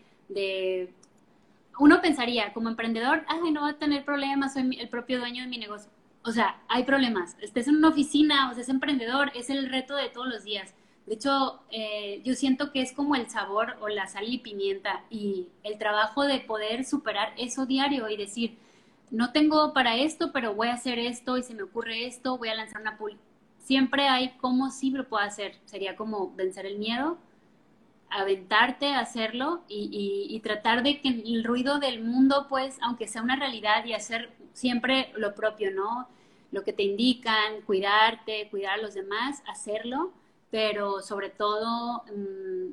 uno 1.79 2.01
pensaría, 2.01 2.53
como 2.53 2.69
emprendedor, 2.69 3.25
ay, 3.29 3.51
no 3.51 3.63
va 3.63 3.71
a 3.71 3.79
tener 3.79 4.05
problemas, 4.05 4.55
soy 4.55 4.79
el 4.79 4.89
propio 4.89 5.19
dueño 5.19 5.43
de 5.43 5.49
mi 5.49 5.59
negocio. 5.59 5.91
O 6.25 6.31
sea, 6.31 6.63
hay 6.69 6.85
problemas. 6.85 7.37
Estés 7.41 7.67
en 7.69 7.77
una 7.77 7.89
oficina, 7.89 8.51
o 8.51 8.55
sea, 8.55 8.63
es 8.63 8.69
emprendedor, 8.69 9.33
es 9.35 9.51
el 9.51 9.69
reto 9.71 9.97
de 9.97 10.09
todos 10.09 10.29
los 10.29 10.45
días. 10.45 10.75
De 11.07 11.15
hecho, 11.15 11.61
eh, 11.71 12.23
yo 12.25 12.35
siento 12.35 12.71
que 12.71 12.81
es 12.81 12.93
como 12.93 13.17
el 13.17 13.29
sabor 13.29 13.77
o 13.81 13.89
la 13.89 14.07
sal 14.07 14.25
y 14.29 14.39
pimienta 14.39 15.03
y 15.11 15.49
el 15.65 15.79
trabajo 15.79 16.23
de 16.23 16.39
poder 16.39 16.85
superar 16.85 17.33
eso 17.37 17.67
diario 17.67 18.09
y 18.09 18.17
decir, 18.17 18.57
no 19.13 19.31
tengo 19.31 19.75
para 19.75 19.97
esto, 19.97 20.33
pero 20.33 20.55
voy 20.55 20.69
a 20.69 20.75
hacer 20.75 20.99
esto 20.99 21.37
y 21.37 21.43
se 21.43 21.55
me 21.55 21.63
ocurre 21.63 22.07
esto, 22.07 22.39
voy 22.39 22.49
a 22.49 22.55
lanzar 22.55 22.81
una 22.81 22.97
pool. 22.97 23.19
Siempre 23.59 24.09
hay 24.09 24.31
cómo 24.41 24.71
sí 24.71 24.91
lo 24.91 25.07
puedo 25.07 25.23
hacer. 25.23 25.59
Sería 25.67 25.97
como 25.97 26.35
vencer 26.35 26.65
el 26.65 26.79
miedo, 26.79 27.19
aventarte 28.09 28.89
a 28.89 29.01
hacerlo 29.01 29.63
y, 29.69 30.29
y, 30.31 30.41
tratar 30.41 30.83
de 30.83 31.01
que 31.01 31.09
el 31.09 31.45
ruido 31.45 31.79
del 31.79 32.03
mundo, 32.03 32.47
pues, 32.49 32.79
aunque 32.83 33.07
sea 33.07 33.23
una 33.23 33.37
realidad 33.37 33.85
y 33.85 33.93
hacer 33.93 34.33
siempre 34.55 35.13
lo 35.17 35.35
propio, 35.35 35.71
¿no? 35.73 36.09
Lo 36.51 36.65
que 36.65 36.73
te 36.73 36.83
indican, 36.83 37.61
cuidarte, 37.67 38.49
cuidar 38.51 38.79
a 38.79 38.83
los 38.83 38.95
demás, 38.95 39.43
hacerlo, 39.47 40.13
pero 40.51 41.01
sobre 41.03 41.31
todo 41.31 42.05
mm, 42.15 42.73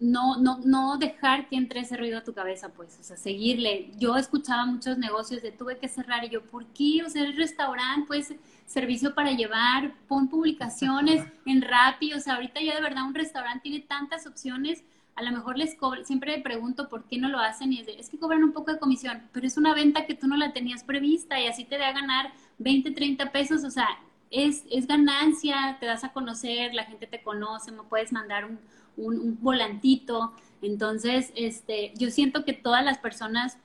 no, 0.00 0.38
no, 0.38 0.58
no 0.64 0.96
dejar 0.96 1.46
que 1.48 1.56
entre 1.56 1.80
ese 1.80 1.96
ruido 1.98 2.18
a 2.18 2.24
tu 2.24 2.32
cabeza, 2.32 2.70
pues, 2.70 2.98
o 2.98 3.02
sea, 3.02 3.18
seguirle. 3.18 3.92
Yo 3.98 4.16
escuchaba 4.16 4.64
muchos 4.64 4.96
negocios 4.96 5.42
de 5.42 5.52
tuve 5.52 5.78
que 5.78 5.88
cerrar 5.88 6.24
y 6.24 6.30
yo, 6.30 6.42
¿por 6.42 6.64
qué? 6.68 7.02
O 7.04 7.10
sea, 7.10 7.22
el 7.22 7.36
restaurante, 7.36 8.06
pues, 8.06 8.34
servicio 8.64 9.14
para 9.14 9.32
llevar, 9.32 9.92
pon 10.08 10.28
publicaciones 10.28 11.22
en 11.46 11.60
Rappi, 11.60 12.14
o 12.14 12.20
sea, 12.20 12.36
ahorita 12.36 12.62
ya 12.62 12.74
de 12.74 12.80
verdad 12.80 13.04
un 13.04 13.14
restaurante 13.14 13.64
tiene 13.64 13.80
tantas 13.80 14.26
opciones, 14.26 14.82
a 15.16 15.22
lo 15.22 15.32
mejor 15.32 15.58
les 15.58 15.74
cobran, 15.74 16.06
siempre 16.06 16.34
me 16.34 16.42
pregunto 16.42 16.88
por 16.88 17.04
qué 17.04 17.18
no 17.18 17.28
lo 17.28 17.38
hacen 17.38 17.72
y 17.72 17.80
es, 17.80 17.86
de, 17.86 17.98
es 17.98 18.08
que 18.08 18.18
cobran 18.18 18.42
un 18.42 18.52
poco 18.52 18.72
de 18.72 18.78
comisión, 18.78 19.28
pero 19.32 19.46
es 19.46 19.58
una 19.58 19.74
venta 19.74 20.06
que 20.06 20.14
tú 20.14 20.28
no 20.28 20.36
la 20.36 20.54
tenías 20.54 20.82
prevista 20.82 21.38
y 21.38 21.46
así 21.46 21.64
te 21.64 21.76
da 21.76 21.88
a 21.88 21.92
ganar 21.92 22.32
20, 22.58 22.92
30 22.92 23.32
pesos, 23.32 23.64
o 23.64 23.70
sea, 23.70 23.88
es, 24.30 24.64
es 24.70 24.86
ganancia, 24.86 25.76
te 25.78 25.86
das 25.86 26.04
a 26.04 26.12
conocer, 26.12 26.72
la 26.72 26.84
gente 26.84 27.06
te 27.06 27.22
conoce, 27.22 27.72
me 27.72 27.82
puedes 27.82 28.12
mandar 28.12 28.44
un, 28.46 28.60
un, 28.96 29.38
volantito, 29.40 30.32
entonces, 30.62 31.32
este, 31.36 31.92
yo 31.96 32.10
siento 32.10 32.44
que 32.44 32.52
todas 32.52 32.84
las 32.84 32.98
personas 32.98 33.58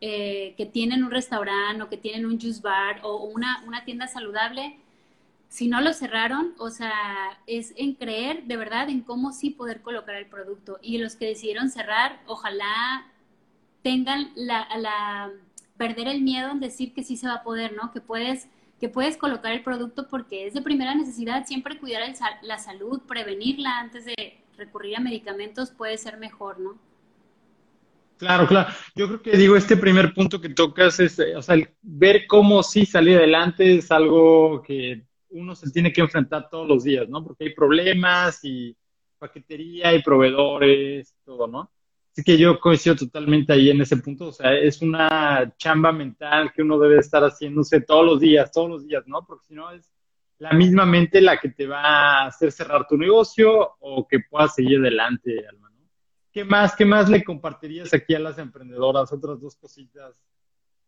eh, 0.00 0.54
que 0.56 0.66
tienen 0.66 1.04
un 1.04 1.10
restaurante 1.10 1.82
o 1.82 1.88
que 1.88 1.96
tienen 1.96 2.24
un 2.26 2.40
juice 2.40 2.62
bar 2.62 3.00
o 3.02 3.24
una, 3.24 3.62
una 3.66 3.84
tienda 3.84 4.06
saludable, 4.06 4.78
si 5.48 5.68
no 5.68 5.80
lo 5.80 5.92
cerraron, 5.92 6.54
o 6.58 6.70
sea, 6.70 6.92
es 7.46 7.72
en 7.76 7.94
creer 7.94 8.44
de 8.44 8.56
verdad 8.56 8.88
en 8.90 9.00
cómo 9.00 9.32
sí 9.32 9.50
poder 9.50 9.82
colocar 9.82 10.14
el 10.14 10.26
producto. 10.26 10.78
Y 10.82 10.98
los 10.98 11.16
que 11.16 11.26
decidieron 11.26 11.70
cerrar, 11.70 12.20
ojalá 12.26 13.06
tengan 13.82 14.30
la, 14.34 14.68
la 14.78 15.30
perder 15.76 16.08
el 16.08 16.22
miedo 16.22 16.50
en 16.50 16.60
decir 16.60 16.92
que 16.92 17.02
sí 17.02 17.16
se 17.16 17.26
va 17.26 17.34
a 17.34 17.42
poder, 17.42 17.74
¿no? 17.74 17.92
Que 17.92 18.00
puedes 18.00 18.48
que 18.80 18.88
puedes 18.88 19.16
colocar 19.16 19.52
el 19.52 19.62
producto 19.62 20.08
porque 20.08 20.46
es 20.46 20.54
de 20.54 20.62
primera 20.62 20.94
necesidad, 20.94 21.46
siempre 21.46 21.78
cuidar 21.78 22.02
la 22.42 22.58
salud, 22.58 23.00
prevenirla 23.02 23.78
antes 23.78 24.04
de 24.04 24.38
recurrir 24.58 24.96
a 24.96 25.00
medicamentos 25.00 25.70
puede 25.70 25.96
ser 25.96 26.18
mejor, 26.18 26.60
¿no? 26.60 26.78
Claro, 28.18 28.48
claro. 28.48 28.70
Yo 28.96 29.06
creo 29.06 29.22
que 29.22 29.36
digo, 29.36 29.56
este 29.56 29.76
primer 29.76 30.12
punto 30.12 30.40
que 30.40 30.48
tocas 30.48 30.98
es, 30.98 31.18
eh, 31.20 31.36
o 31.36 31.42
sea, 31.42 31.54
el 31.54 31.68
ver 31.80 32.26
cómo 32.26 32.64
sí 32.64 32.84
salir 32.84 33.16
adelante 33.16 33.78
es 33.78 33.90
algo 33.92 34.60
que 34.60 35.04
uno 35.30 35.54
se 35.54 35.70
tiene 35.70 35.92
que 35.92 36.00
enfrentar 36.00 36.48
todos 36.50 36.66
los 36.66 36.82
días, 36.82 37.08
¿no? 37.08 37.22
Porque 37.22 37.44
hay 37.44 37.54
problemas 37.54 38.40
y 38.42 38.76
paquetería 39.18 39.94
y 39.94 40.02
proveedores, 40.02 41.14
todo, 41.24 41.46
¿no? 41.46 41.70
Así 42.12 42.24
que 42.24 42.36
yo 42.36 42.58
coincido 42.58 42.96
totalmente 42.96 43.52
ahí 43.52 43.70
en 43.70 43.80
ese 43.80 43.96
punto, 43.98 44.28
o 44.28 44.32
sea, 44.32 44.52
es 44.52 44.82
una 44.82 45.54
chamba 45.56 45.92
mental 45.92 46.52
que 46.52 46.62
uno 46.62 46.76
debe 46.76 46.98
estar 46.98 47.22
haciéndose 47.22 47.82
todos 47.82 48.04
los 48.04 48.18
días, 48.18 48.50
todos 48.50 48.68
los 48.68 48.84
días, 48.84 49.04
¿no? 49.06 49.24
Porque 49.24 49.46
si 49.46 49.54
no 49.54 49.70
es 49.70 49.88
la 50.38 50.52
misma 50.52 50.86
mente 50.86 51.20
la 51.20 51.38
que 51.38 51.48
te 51.48 51.66
va 51.66 51.82
a 51.82 52.26
hacer 52.26 52.52
cerrar 52.52 52.86
tu 52.86 52.96
negocio 52.96 53.76
o 53.80 54.06
que 54.06 54.20
puedas 54.20 54.54
seguir 54.54 54.78
adelante, 54.78 55.46
Alma. 55.48 55.68
¿Qué 56.32 56.44
más, 56.44 56.76
qué 56.76 56.84
más 56.84 57.08
le 57.08 57.24
compartirías 57.24 57.92
aquí 57.92 58.14
a 58.14 58.20
las 58.20 58.38
emprendedoras? 58.38 59.12
Otras 59.12 59.40
dos 59.40 59.56
cositas. 59.56 60.14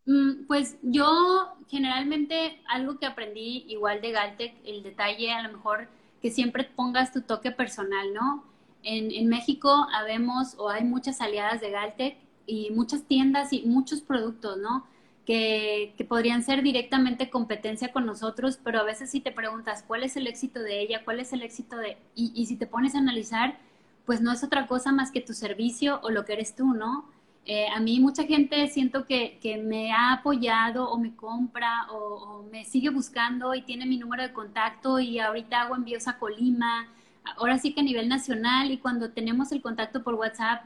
Mm, 0.07 0.47
pues 0.47 0.79
yo 0.83 1.57
generalmente 1.69 2.63
algo 2.69 2.99
que 2.99 3.07
aprendí 3.07 3.65
igual 3.69 4.01
de 4.01 4.13
Galtec, 4.13 4.55
el 4.65 4.83
detalle 4.83 5.33
a 5.33 5.43
lo 5.43 5.53
mejor 5.57 5.89
que 6.23 6.31
siempre 6.31 6.65
pongas 6.65 7.13
tu 7.13 7.23
toque 7.23 7.51
personal, 7.51 8.13
¿no? 8.15 8.45
En, 8.83 9.11
en 9.11 9.29
México 9.29 9.89
habemos 9.93 10.55
o 10.59 10.69
hay 10.69 10.85
muchas 10.85 11.21
aliadas 11.21 11.61
de 11.61 11.71
Galtec 11.71 12.17
y 12.47 12.71
muchas 12.71 13.05
tiendas 13.05 13.53
y 13.53 13.63
muchos 13.63 14.03
productos, 14.03 14.57
¿no? 14.59 14.87
Que, 15.27 15.95
podrían 16.09 16.43
ser 16.43 16.63
directamente 16.63 17.31
competencia 17.31 17.93
con 17.93 18.05
nosotros, 18.05 18.59
pero 18.63 18.81
a 18.81 18.85
veces 18.85 19.11
si 19.11 19.21
te 19.21 19.31
preguntas 19.31 19.85
cuál 19.87 20.03
es 20.03 20.17
el 20.17 20.27
éxito 20.27 20.61
de 20.61 20.81
ella, 20.81 21.05
cuál 21.05 21.21
es 21.21 21.33
el 21.33 21.43
éxito 21.43 21.77
de... 21.77 21.99
Y, 22.17 22.47
si 22.47 22.57
te 22.57 22.67
pones 22.67 22.95
a 22.95 22.99
analizar, 22.99 23.59
pues 24.07 24.21
no 24.21 24.33
es 24.33 24.43
otra 24.43 24.67
cosa 24.67 24.93
más 24.93 25.13
que 25.13 25.21
tu 25.21 25.33
servicio 25.33 26.01
o 26.03 26.11
lo 26.11 26.25
que 26.25 26.33
eres 26.33 26.57
tú, 26.57 26.75
¿no? 26.75 27.09
Eh, 27.47 27.69
a 27.69 27.81
mí 27.81 28.01
mucha 28.01 28.25
gente 28.25 28.67
siento 28.69 29.07
que, 29.07 29.39
que, 29.41 29.57
me 29.57 29.93
ha 29.93 30.13
apoyado 30.15 30.91
o 30.91 30.99
me 30.99 31.15
compra 31.15 31.87
o, 31.91 32.45
me 32.51 32.65
sigue 32.65 32.91
buscando 32.91 33.55
y 33.55 33.63
tiene 33.63 33.87
mi 33.87 33.99
número 33.99 34.23
de 34.23 34.33
contacto 34.33 35.01
y 35.01 35.19
ahorita 35.21 35.63
hago 35.63 35.77
envíos 35.77 36.09
a 36.09 36.19
Colima, 36.19 36.89
ahora 37.37 37.59
sí 37.59 37.73
que 37.73 37.81
a 37.81 37.85
nivel 37.85 38.09
nacional 38.09 38.71
y 38.71 38.79
cuando 38.79 39.11
tenemos 39.11 39.53
el 39.53 39.63
contacto 39.63 40.03
por 40.03 40.15
WhatsApp, 40.15 40.65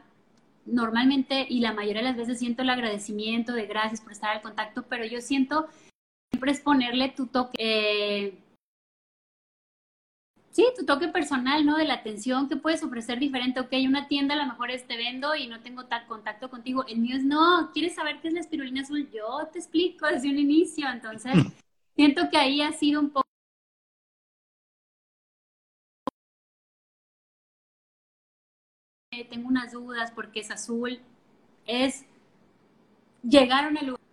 normalmente 0.67 1.47
y 1.49 1.61
la 1.61 1.73
mayoría 1.73 2.03
de 2.03 2.09
las 2.09 2.17
veces 2.17 2.39
siento 2.39 2.63
el 2.63 2.71
agradecimiento 2.71 3.53
de 3.53 3.67
gracias 3.67 4.01
por 4.01 4.13
estar 4.13 4.31
al 4.31 4.43
contacto, 4.43 4.85
pero 4.89 5.05
yo 5.05 5.21
siento 5.21 5.69
siempre 6.31 6.53
es 6.53 6.61
ponerle 6.61 7.11
tu 7.11 7.27
toque. 7.27 7.57
Eh, 7.59 8.39
sí, 10.51 10.67
tu 10.77 10.85
toque 10.85 11.09
personal, 11.09 11.65
¿no? 11.65 11.77
De 11.77 11.85
la 11.85 11.95
atención 11.95 12.49
que 12.49 12.57
puedes 12.57 12.83
ofrecer 12.83 13.19
diferente. 13.19 13.61
Ok, 13.61 13.73
una 13.87 14.09
tienda 14.09 14.35
a 14.35 14.39
lo 14.39 14.47
mejor 14.47 14.71
es 14.71 14.87
te 14.87 14.97
vendo 14.97 15.35
y 15.37 15.47
no 15.47 15.61
tengo 15.61 15.87
tal 15.87 16.07
contacto 16.07 16.51
contigo. 16.51 16.85
El 16.87 16.99
mío 16.99 17.17
es 17.17 17.25
no, 17.25 17.71
¿quieres 17.73 17.95
saber 17.95 18.21
qué 18.21 18.29
es 18.29 18.35
la 18.35 18.41
espirulina 18.41 18.83
azul? 18.83 19.09
Yo 19.13 19.49
te 19.53 19.59
explico 19.59 20.07
desde 20.07 20.29
un 20.29 20.39
inicio. 20.39 20.89
Entonces, 20.91 21.33
siento 21.97 22.29
que 22.31 22.37
ahí 22.37 22.63
ha 22.63 22.73
sido 22.73 23.01
un 23.01 23.11
poco 23.11 23.24
tengo 29.25 29.49
unas 29.49 29.73
dudas 29.73 30.13
porque 30.15 30.41
es 30.41 30.51
azul, 30.51 31.01
es 31.67 32.05
llegaron 33.23 33.77
al 33.79 33.87
lugar 33.87 34.05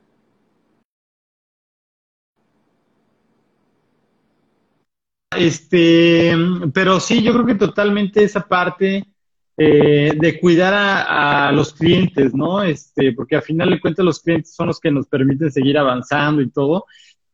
Este, 5.38 6.36
pero 6.74 7.00
sí, 7.00 7.24
yo 7.24 7.32
creo 7.34 7.46
que 7.46 7.56
totalmente 7.56 8.24
esa 8.24 8.48
parte 8.48 9.06
eh, 9.58 10.12
de 10.18 10.40
cuidar 10.40 10.74
a, 10.74 11.52
los 11.52 11.74
clientes, 11.74 12.34
¿no? 12.34 12.62
Este, 12.62 13.14
porque 13.14 13.38
al 13.38 13.42
final 13.42 13.70
de 13.70 13.80
cuentas 13.80 14.06
los 14.06 14.20
clientes 14.20 14.54
son 14.54 14.68
los 14.68 14.80
que 14.80 14.92
nos 14.92 15.08
permiten 15.08 15.52
seguir 15.52 15.78
avanzando 15.78 16.42
y 16.42 16.50
todo. 16.50 16.86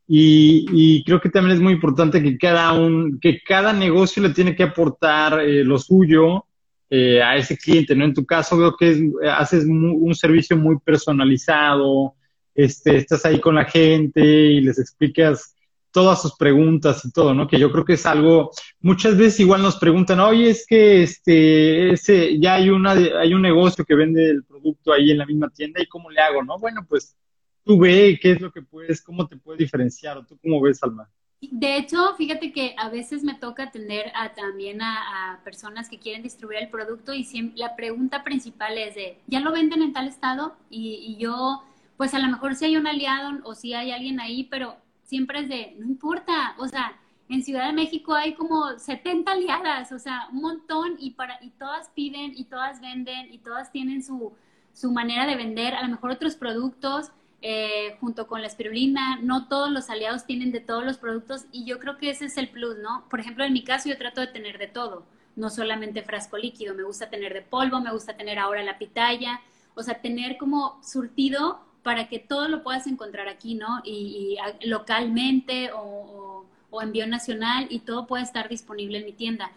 Y, 0.07 1.03
creo 1.03 1.19
que 1.19 1.29
también 1.29 1.55
es 1.57 1.61
muy 1.61 1.73
importante 1.73 2.23
que 2.23 2.37
cada 2.37 2.73
un, 2.73 3.19
que 3.19 3.41
cada 3.43 3.73
negocio 3.73 4.23
le 4.23 4.29
tiene 4.29 4.55
que 4.55 4.63
aportar 4.63 5.41
eh, 5.41 5.63
lo 5.63 5.77
suyo 5.77 6.46
eh, 6.89 7.21
a 7.21 7.35
ese 7.35 7.57
cliente, 7.57 7.95
¿no? 7.95 8.05
En 8.05 8.13
tu 8.13 8.25
caso 8.25 8.57
veo 8.57 8.75
que 8.75 9.11
haces 9.29 9.65
un 9.65 10.15
servicio 10.15 10.55
muy 10.55 10.77
personalizado, 10.79 12.15
este, 12.55 12.97
estás 12.97 13.23
ahí 13.25 13.39
con 13.39 13.55
la 13.55 13.65
gente 13.65 14.21
y 14.21 14.61
les 14.61 14.79
explicas 14.79 15.55
todas 15.91 16.21
sus 16.21 16.35
preguntas 16.35 17.03
y 17.05 17.11
todo, 17.11 17.33
¿no? 17.33 17.47
Que 17.47 17.59
yo 17.59 17.71
creo 17.71 17.85
que 17.85 17.93
es 17.93 18.05
algo, 18.05 18.51
muchas 18.81 19.17
veces 19.17 19.39
igual 19.39 19.61
nos 19.61 19.77
preguntan, 19.77 20.19
oye, 20.19 20.49
es 20.49 20.65
que 20.67 21.03
este, 21.03 21.91
ese, 21.91 22.39
ya 22.39 22.55
hay 22.55 22.69
una, 22.69 22.91
hay 22.91 23.33
un 23.33 23.41
negocio 23.41 23.85
que 23.85 23.95
vende 23.95 24.29
el 24.29 24.43
producto 24.43 24.93
ahí 24.93 25.11
en 25.11 25.19
la 25.19 25.25
misma 25.25 25.49
tienda 25.49 25.81
y 25.81 25.87
cómo 25.87 26.09
le 26.09 26.19
hago, 26.19 26.43
¿no? 26.43 26.59
Bueno, 26.59 26.85
pues 26.87 27.15
tú 27.63 27.79
ve 27.79 28.19
qué 28.21 28.31
es 28.31 28.41
lo 28.41 28.51
que 28.51 28.61
puedes, 28.61 29.01
cómo 29.01 29.27
te 29.27 29.37
puedes 29.37 29.59
diferenciar, 29.59 30.17
o 30.17 30.25
tú 30.25 30.37
cómo 30.41 30.61
ves, 30.61 30.81
Alma. 30.83 31.09
De 31.39 31.77
hecho, 31.77 32.15
fíjate 32.15 32.51
que 32.51 32.73
a 32.77 32.89
veces 32.89 33.23
me 33.23 33.35
toca 33.35 33.63
atender 33.63 34.11
a, 34.15 34.33
también 34.33 34.81
a, 34.81 35.39
personas 35.43 35.87
que 35.87 35.99
quieren 35.99 36.23
distribuir 36.23 36.57
el 36.59 36.69
producto 36.69 37.13
y 37.13 37.23
siempre, 37.23 37.59
la 37.59 37.75
pregunta 37.75 38.23
principal 38.23 38.75
es 38.77 38.95
de, 38.95 39.19
¿ya 39.27 39.39
lo 39.39 39.51
venden 39.51 39.83
en 39.83 39.93
tal 39.93 40.07
estado? 40.07 40.55
Y, 40.71 41.15
yo, 41.19 41.63
pues 41.95 42.15
a 42.15 42.19
lo 42.19 42.27
mejor 42.27 42.55
si 42.55 42.65
hay 42.65 42.77
un 42.77 42.87
aliado 42.87 43.39
o 43.43 43.53
si 43.53 43.73
hay 43.75 43.91
alguien 43.91 44.19
ahí, 44.19 44.45
pero 44.45 44.77
siempre 45.03 45.41
es 45.41 45.49
de, 45.49 45.75
no 45.77 45.85
importa, 45.85 46.55
o 46.57 46.67
sea, 46.67 46.99
en 47.29 47.43
Ciudad 47.43 47.67
de 47.67 47.73
México 47.73 48.15
hay 48.15 48.33
como 48.33 48.79
70 48.79 49.31
aliadas, 49.31 49.91
o 49.91 49.99
sea, 49.99 50.27
un 50.31 50.41
montón 50.41 50.95
y, 50.97 51.11
para, 51.11 51.37
y 51.43 51.51
todas 51.51 51.89
piden 51.89 52.33
y 52.35 52.45
todas 52.45 52.81
venden 52.81 53.31
y 53.31 53.37
todas 53.39 53.71
tienen 53.71 54.01
su, 54.01 54.33
su 54.73 54.91
manera 54.91 55.27
de 55.27 55.35
vender, 55.35 55.75
a 55.75 55.83
lo 55.83 55.89
mejor 55.89 56.11
otros 56.11 56.35
productos 56.35 57.11
eh, 57.41 57.97
junto 57.99 58.25
con 58.27 58.41
la 58.41 58.47
espirulina, 58.47 59.19
no 59.21 59.47
todos 59.47 59.69
los 59.69 59.91
aliados 59.91 60.25
tienen 60.25 60.51
de 60.51 60.59
todos 60.59 60.83
los 60.83 60.97
productos 60.97 61.45
y 61.51 61.65
yo 61.65 61.77
creo 61.77 61.97
que 61.97 62.09
ese 62.09 62.25
es 62.25 62.37
el 62.37 62.49
plus, 62.49 62.77
¿no? 62.79 63.07
Por 63.09 63.19
ejemplo, 63.19 63.43
en 63.43 63.53
mi 63.53 63.63
caso 63.63 63.89
yo 63.89 63.97
trato 63.97 64.21
de 64.21 64.27
tener 64.27 64.57
de 64.57 64.67
todo, 64.67 65.05
no 65.35 65.51
solamente 65.51 66.01
frasco 66.01 66.37
líquido, 66.37 66.73
me 66.73 66.81
gusta 66.81 67.11
tener 67.11 67.35
de 67.35 67.43
polvo, 67.43 67.79
me 67.79 67.91
gusta 67.91 68.17
tener 68.17 68.39
ahora 68.39 68.63
la 68.63 68.79
pitaya, 68.79 69.39
o 69.75 69.83
sea, 69.83 70.01
tener 70.01 70.37
como 70.37 70.79
surtido 70.83 71.59
para 71.83 72.09
que 72.09 72.17
todo 72.17 72.47
lo 72.47 72.63
puedas 72.63 72.87
encontrar 72.87 73.27
aquí, 73.29 73.53
¿no? 73.53 73.81
Y, 73.85 74.37
localmente 74.65 75.71
o, 75.71 76.43
o, 76.71 76.81
envío 76.81 77.05
nacional 77.05 77.67
y 77.69 77.79
todo 77.79 78.07
puede 78.07 78.23
estar 78.23 78.49
disponible 78.49 78.97
en 78.97 79.05
mi 79.05 79.13
tienda. 79.13 79.51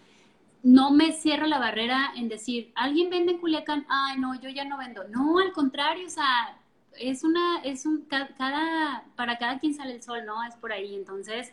No 0.63 0.91
me 0.91 1.13
cierro 1.13 1.47
la 1.47 1.59
barrera 1.59 2.13
en 2.15 2.29
decir, 2.29 2.73
¿alguien 2.75 3.09
vende 3.09 3.33
en 3.33 3.39
Culiacán? 3.39 3.87
Ay, 3.89 4.19
no, 4.19 4.39
yo 4.39 4.51
ya 4.51 4.67
no 4.67 4.77
vendo. 4.77 5.05
No, 5.09 5.39
al 5.39 5.53
contrario, 5.53 6.07
o 6.07 6.11
sea, 6.11 6.57
es 6.99 7.25
una, 7.25 7.61
es 7.63 7.87
un, 7.87 8.07
cada, 8.07 9.05
para 9.17 9.39
cada 9.39 9.59
quien 9.59 9.75
sale 9.75 9.95
el 9.95 10.03
sol, 10.03 10.25
¿no? 10.27 10.43
Es 10.45 10.55
por 10.57 10.73
ahí. 10.73 10.95
Entonces, 10.95 11.53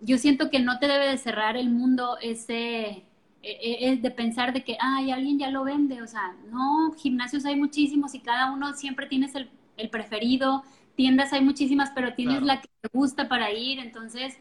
yo 0.00 0.18
siento 0.18 0.50
que 0.50 0.60
no 0.60 0.78
te 0.78 0.88
debe 0.88 1.06
de 1.08 1.18
cerrar 1.18 1.56
el 1.56 1.70
mundo 1.70 2.18
ese, 2.20 3.04
e, 3.42 3.52
e, 3.60 3.92
es 3.92 4.02
de 4.02 4.10
pensar 4.10 4.52
de 4.52 4.64
que, 4.64 4.76
ay, 4.80 5.10
alguien 5.10 5.38
ya 5.38 5.50
lo 5.50 5.64
vende, 5.64 6.02
o 6.02 6.06
sea, 6.06 6.34
no, 6.50 6.92
gimnasios 6.96 7.44
hay 7.44 7.56
muchísimos 7.56 8.14
y 8.14 8.20
cada 8.20 8.52
uno 8.52 8.74
siempre 8.74 9.06
tienes 9.06 9.34
el, 9.34 9.48
preferido, 9.90 10.64
tiendas 10.96 11.32
hay 11.32 11.42
muchísimas, 11.42 11.90
pero 11.90 12.14
tienes 12.14 12.42
la 12.42 12.60
que 12.60 12.68
te 12.80 12.88
gusta 12.92 13.28
para 13.28 13.52
ir, 13.52 13.78
entonces, 13.78 14.38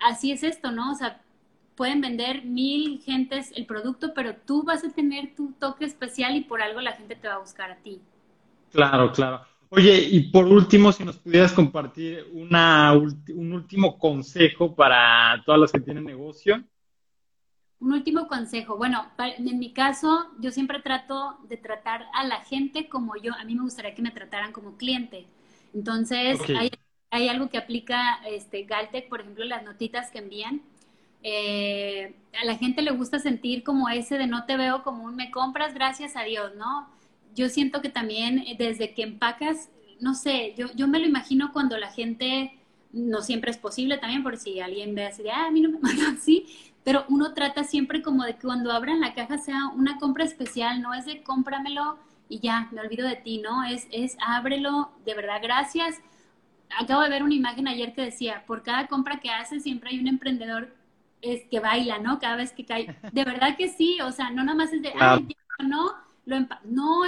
así 0.00 0.32
es 0.32 0.42
esto, 0.42 0.72
¿no? 0.72 0.92
O 0.92 0.94
sea, 0.94 1.20
pueden 1.76 2.00
vender 2.00 2.44
mil 2.44 3.00
gentes 3.02 3.52
el 3.56 3.66
producto, 3.66 4.14
pero 4.14 4.34
tú 4.36 4.62
vas 4.64 4.84
a 4.84 4.90
tener 4.90 5.34
tu 5.34 5.52
toque 5.52 5.84
especial 5.84 6.36
y 6.36 6.42
por 6.42 6.62
algo 6.62 6.80
la 6.80 6.92
gente 6.92 7.16
te 7.16 7.28
va 7.28 7.34
a 7.34 7.38
buscar 7.38 7.70
a 7.70 7.76
ti. 7.76 8.00
Claro, 8.72 9.12
claro. 9.12 9.42
Oye, 9.72 10.00
y 10.10 10.30
por 10.30 10.46
último, 10.46 10.90
si 10.90 11.04
nos 11.04 11.16
pudieras 11.16 11.52
compartir 11.52 12.26
una, 12.32 12.92
un 12.92 13.52
último 13.52 13.96
consejo 13.98 14.74
para 14.74 15.40
todos 15.46 15.60
los 15.60 15.72
que 15.72 15.78
tienen 15.78 16.04
negocio. 16.04 16.64
Un 17.78 17.92
último 17.92 18.26
consejo. 18.26 18.76
Bueno, 18.76 19.06
en 19.18 19.58
mi 19.58 19.72
caso, 19.72 20.26
yo 20.40 20.50
siempre 20.50 20.80
trato 20.80 21.38
de 21.48 21.56
tratar 21.56 22.06
a 22.14 22.24
la 22.24 22.40
gente 22.40 22.88
como 22.88 23.16
yo. 23.16 23.32
A 23.34 23.44
mí 23.44 23.54
me 23.54 23.62
gustaría 23.62 23.94
que 23.94 24.02
me 24.02 24.10
trataran 24.10 24.52
como 24.52 24.76
cliente. 24.76 25.26
Entonces, 25.72 26.40
hay, 27.10 27.28
algo 27.28 27.48
que 27.48 27.58
aplica 27.58 28.20
este, 28.26 28.64
Galtec, 28.64 29.08
por 29.08 29.20
ejemplo, 29.20 29.44
las 29.44 29.62
notitas 29.62 30.10
que 30.10 30.18
envían. 30.18 30.62
Eh, 31.22 32.16
a 32.40 32.44
la 32.44 32.56
gente 32.56 32.82
le 32.82 32.90
gusta 32.90 33.18
sentir 33.20 33.62
como 33.62 33.88
ese 33.88 34.18
de 34.18 34.26
no 34.26 34.46
te 34.46 34.56
veo 34.56 34.82
como 34.82 35.04
un 35.04 35.14
me 35.14 35.30
compras, 35.30 35.74
gracias 35.74 36.16
a 36.16 36.22
Dios, 36.22 36.54
¿no? 36.56 36.88
Yo 37.34 37.48
siento 37.48 37.80
que 37.80 37.88
también 37.88 38.38
eh, 38.40 38.56
desde 38.58 38.94
que 38.94 39.02
empacas, 39.02 39.70
no 40.00 40.14
sé, 40.14 40.54
yo, 40.56 40.66
yo 40.74 40.88
me 40.88 40.98
lo 40.98 41.06
imagino 41.06 41.52
cuando 41.52 41.76
la 41.78 41.90
gente, 41.90 42.58
no 42.92 43.22
siempre 43.22 43.50
es 43.50 43.58
posible 43.58 43.98
también, 43.98 44.22
por 44.22 44.36
si 44.36 44.60
alguien 44.60 44.94
ve 44.94 45.06
así 45.06 45.22
de, 45.22 45.30
ah, 45.30 45.46
a 45.46 45.50
mí 45.50 45.60
no 45.60 45.70
me 45.70 45.78
manda 45.80 46.10
así, 46.10 46.46
pero 46.84 47.04
uno 47.08 47.34
trata 47.34 47.64
siempre 47.64 48.02
como 48.02 48.24
de 48.24 48.34
que 48.34 48.46
cuando 48.46 48.72
abran 48.72 49.00
la 49.00 49.14
caja 49.14 49.38
sea 49.38 49.68
una 49.68 49.98
compra 49.98 50.24
especial, 50.24 50.80
no 50.80 50.94
es 50.94 51.06
de 51.06 51.22
cómpramelo 51.22 51.98
y 52.28 52.38
ya, 52.38 52.68
me 52.72 52.80
olvido 52.80 53.06
de 53.06 53.16
ti, 53.16 53.38
¿no? 53.38 53.64
Es, 53.64 53.88
es 53.90 54.16
ábrelo, 54.24 54.92
de 55.04 55.14
verdad, 55.14 55.40
gracias. 55.42 56.00
Acabo 56.78 57.02
de 57.02 57.08
ver 57.10 57.24
una 57.24 57.34
imagen 57.34 57.66
ayer 57.66 57.92
que 57.92 58.02
decía, 58.02 58.44
por 58.46 58.62
cada 58.62 58.86
compra 58.86 59.18
que 59.18 59.30
haces 59.30 59.64
siempre 59.64 59.90
hay 59.90 59.98
un 59.98 60.06
emprendedor 60.06 60.72
es, 61.22 61.42
que 61.50 61.60
baila, 61.60 61.98
¿no? 61.98 62.18
Cada 62.18 62.36
vez 62.36 62.52
que 62.52 62.64
cae. 62.64 62.96
De 63.12 63.24
verdad 63.24 63.56
que 63.56 63.68
sí, 63.68 64.00
o 64.00 64.12
sea, 64.12 64.30
no 64.30 64.44
nada 64.44 64.56
más 64.56 64.72
es 64.72 64.82
de, 64.82 64.92
ay, 64.98 65.26
no, 65.58 65.92
lo 66.24 66.46
no 66.64 67.04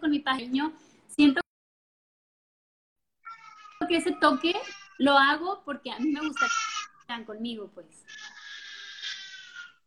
con 0.00 0.10
mi 0.10 0.20
paño, 0.20 0.72
siento 1.06 1.40
que 3.88 3.96
ese 3.96 4.12
toque 4.20 4.54
lo 4.98 5.16
hago 5.16 5.62
porque 5.64 5.90
a 5.90 5.98
mí 5.98 6.10
me 6.10 6.20
gusta 6.20 6.46
que 6.46 7.00
están 7.00 7.24
conmigo, 7.24 7.70
pues. 7.74 7.86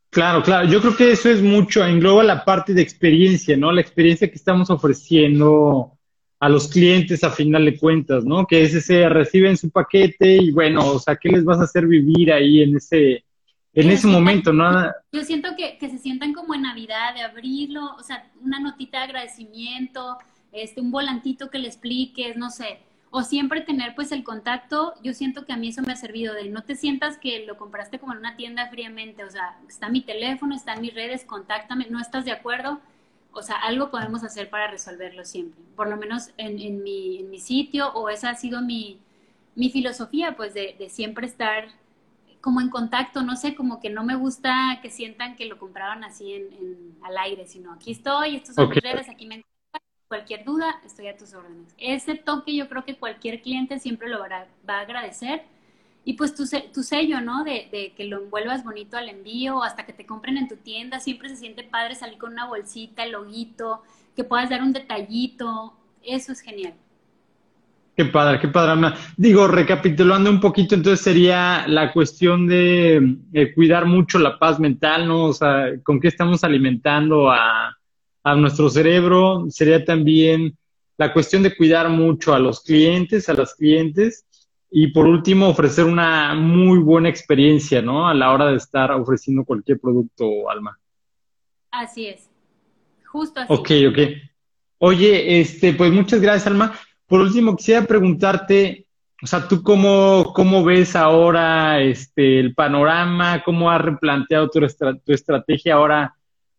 Claro, 0.09 0.43
claro. 0.43 0.67
Yo 0.67 0.81
creo 0.81 0.95
que 0.95 1.11
eso 1.11 1.29
es 1.29 1.41
mucho, 1.41 1.85
engloba 1.85 2.23
la 2.23 2.43
parte 2.45 2.73
de 2.73 2.81
experiencia, 2.81 3.57
¿no? 3.57 3.71
La 3.71 3.81
experiencia 3.81 4.29
que 4.29 4.35
estamos 4.35 4.69
ofreciendo 4.69 5.97
a 6.39 6.49
los 6.49 6.67
clientes 6.67 7.23
a 7.23 7.31
final 7.31 7.65
de 7.65 7.77
cuentas, 7.77 8.25
¿no? 8.25 8.45
Que 8.45 8.63
es 8.63 8.73
ese, 8.73 9.07
reciben 9.09 9.57
su 9.57 9.69
paquete 9.69 10.37
y 10.37 10.51
bueno, 10.51 10.85
o 10.85 10.99
sea, 10.99 11.15
¿qué 11.15 11.29
les 11.29 11.43
vas 11.43 11.59
a 11.59 11.63
hacer 11.63 11.87
vivir 11.87 12.31
ahí 12.33 12.61
en 12.61 12.75
ese, 12.75 13.23
en 13.73 13.89
ese 13.89 14.07
momento, 14.07 14.53
¿no? 14.53 14.91
Yo 15.11 15.23
siento 15.23 15.55
que, 15.55 15.77
que, 15.77 15.89
se 15.89 15.97
sientan 15.97 16.33
como 16.33 16.53
en 16.53 16.61
Navidad, 16.61 17.15
de 17.15 17.21
abrirlo, 17.21 17.95
o 17.95 18.03
sea, 18.03 18.29
una 18.41 18.59
notita 18.59 18.99
de 18.99 19.05
agradecimiento, 19.05 20.17
este, 20.51 20.81
un 20.81 20.91
volantito 20.91 21.49
que 21.49 21.57
le 21.57 21.67
expliques, 21.67 22.37
no 22.37 22.51
sé, 22.51 22.79
o 23.09 23.23
siempre 23.23 23.61
tener 23.61 23.95
pues 23.95 24.11
el 24.11 24.23
contacto, 24.23 24.93
yo 25.03 25.13
siento 25.13 25.45
que 25.45 25.53
a 25.53 25.57
mí 25.57 25.69
eso 25.69 25.81
me 25.81 25.93
ha 25.93 25.95
servido 25.95 26.33
de 26.33 26.49
no 26.49 26.63
te 26.63 26.75
sientas 26.75 27.17
que 27.17 27.45
lo 27.45 27.57
compraste 27.57 27.99
como 27.99 28.13
en 28.13 28.19
una 28.19 28.35
tienda 28.35 28.69
fríamente, 28.69 29.23
o 29.23 29.29
sea, 29.29 29.57
está 29.67 29.89
mi 29.89 30.01
teléfono, 30.01 30.55
está 30.55 30.73
en 30.73 30.81
mis 30.81 30.93
redes, 30.93 31.25
contáctame, 31.25 31.87
no 31.89 31.99
estás 31.99 32.25
de 32.25 32.31
acuerdo, 32.31 32.79
o 33.31 33.41
sea, 33.41 33.55
algo 33.57 33.89
podemos 33.89 34.23
hacer 34.23 34.49
para 34.49 34.69
resolverlo 34.69 35.25
siempre, 35.25 35.59
por 35.75 35.89
lo 35.89 35.97
menos 35.97 36.29
en, 36.37 36.59
en, 36.59 36.83
mi, 36.83 37.19
en 37.19 37.29
mi 37.31 37.39
sitio, 37.39 37.91
o 37.93 38.09
esa 38.09 38.29
ha 38.29 38.35
sido 38.35 38.61
mi, 38.61 38.99
mi 39.55 39.71
filosofía, 39.71 40.35
pues 40.35 40.53
de, 40.53 40.75
de 40.77 40.89
siempre 40.89 41.25
estar 41.25 41.67
como 42.43 42.59
en 42.59 42.69
contacto, 42.69 43.23
no 43.23 43.37
sé, 43.37 43.55
como 43.55 43.79
que 43.79 43.89
no 43.89 44.03
me 44.03 44.17
gusta 44.17 44.79
que 44.81 44.89
sientan 44.89 45.37
que 45.37 45.45
lo 45.45 45.57
compraron 45.57 46.03
así 46.03 46.33
en, 46.33 46.97
al 47.01 47.17
aire, 47.17 47.47
sino 47.47 47.71
aquí 47.71 47.91
estoy, 47.91 48.35
estos 48.35 48.55
son 48.55 48.67
mis 48.67 48.83
redes, 48.83 49.07
aquí 49.07 49.25
me 49.25 49.35
encuentran, 49.35 49.81
cualquier 50.09 50.43
duda, 50.43 50.81
estoy 50.85 51.07
a 51.07 51.15
tus 51.15 51.33
órdenes. 51.33 51.73
Ese 51.77 52.15
toque 52.15 52.53
yo 52.53 52.67
creo 52.67 52.83
que 52.83 52.97
cualquier 52.97 53.41
cliente 53.41 53.79
siempre 53.79 54.09
lo 54.09 54.19
va 54.19 54.45
a, 54.67 54.79
agradecer. 54.81 55.43
Y 56.03 56.15
pues 56.15 56.35
tu, 56.35 56.43
tu 56.73 56.83
sello, 56.83 57.21
¿no? 57.21 57.45
De, 57.45 57.69
de, 57.71 57.93
que 57.95 58.03
lo 58.03 58.21
envuelvas 58.21 58.65
bonito 58.65 58.97
al 58.97 59.07
envío, 59.07 59.63
hasta 59.63 59.85
que 59.85 59.93
te 59.93 60.05
compren 60.05 60.35
en 60.35 60.49
tu 60.49 60.57
tienda, 60.57 60.99
siempre 60.99 61.29
se 61.29 61.37
siente 61.37 61.63
padre 61.63 61.95
salir 61.95 62.17
con 62.17 62.33
una 62.33 62.47
bolsita, 62.47 63.05
el 63.05 63.13
loguito, 63.13 63.83
que 64.17 64.25
puedas 64.25 64.49
dar 64.49 64.61
un 64.63 64.73
detallito, 64.73 65.77
eso 66.03 66.33
es 66.33 66.41
genial. 66.41 66.73
Qué 67.95 68.05
padre, 68.05 68.39
qué 68.39 68.47
padre. 68.47 68.95
Digo, 69.17 69.47
recapitulando 69.47 70.29
un 70.29 70.39
poquito, 70.39 70.73
entonces 70.73 71.01
sería 71.01 71.65
la 71.67 71.93
cuestión 71.93 72.47
de 72.47 73.51
cuidar 73.53 73.85
mucho 73.85 74.17
la 74.17 74.39
paz 74.39 74.59
mental, 74.59 75.07
¿no? 75.07 75.25
O 75.25 75.33
sea, 75.33 75.73
con 75.83 75.99
qué 75.99 76.07
estamos 76.07 76.43
alimentando 76.43 77.29
a, 77.29 77.77
a 78.23 78.35
nuestro 78.35 78.69
cerebro. 78.69 79.45
Sería 79.49 79.85
también 79.85 80.57
la 80.97 81.13
cuestión 81.13 81.43
de 81.43 81.55
cuidar 81.55 81.89
mucho 81.89 82.33
a 82.33 82.39
los 82.39 82.61
clientes, 82.61 83.29
a 83.29 83.33
las 83.33 83.53
clientes. 83.53 84.25
Y 84.71 84.87
por 84.87 85.05
último, 85.05 85.49
ofrecer 85.49 85.85
una 85.85 86.33
muy 86.33 86.79
buena 86.79 87.09
experiencia, 87.09 87.79
¿no? 87.81 88.07
A 88.07 88.13
la 88.15 88.31
hora 88.31 88.47
de 88.47 88.57
estar 88.57 88.91
ofreciendo 88.91 89.45
cualquier 89.45 89.79
producto, 89.79 90.49
Alma. 90.49 90.79
Así 91.69 92.07
es. 92.07 92.27
Justo 93.05 93.39
así. 93.39 93.53
Ok, 93.53 93.69
ok. 93.89 93.99
Oye, 94.79 95.39
este, 95.41 95.73
pues 95.73 95.91
muchas 95.91 96.19
gracias, 96.21 96.47
Alma. 96.47 96.73
Por 97.07 97.21
último, 97.21 97.55
quisiera 97.55 97.85
preguntarte, 97.85 98.87
o 99.21 99.27
sea, 99.27 99.47
¿tú 99.47 99.61
cómo, 99.61 100.33
cómo 100.33 100.63
ves 100.63 100.95
ahora 100.95 101.81
este, 101.81 102.39
el 102.39 102.53
panorama? 102.53 103.41
¿Cómo 103.43 103.69
has 103.71 103.81
replanteado 103.81 104.49
tu, 104.49 104.59
tu 105.05 105.13
estrategia 105.13 105.75
ahora 105.75 106.15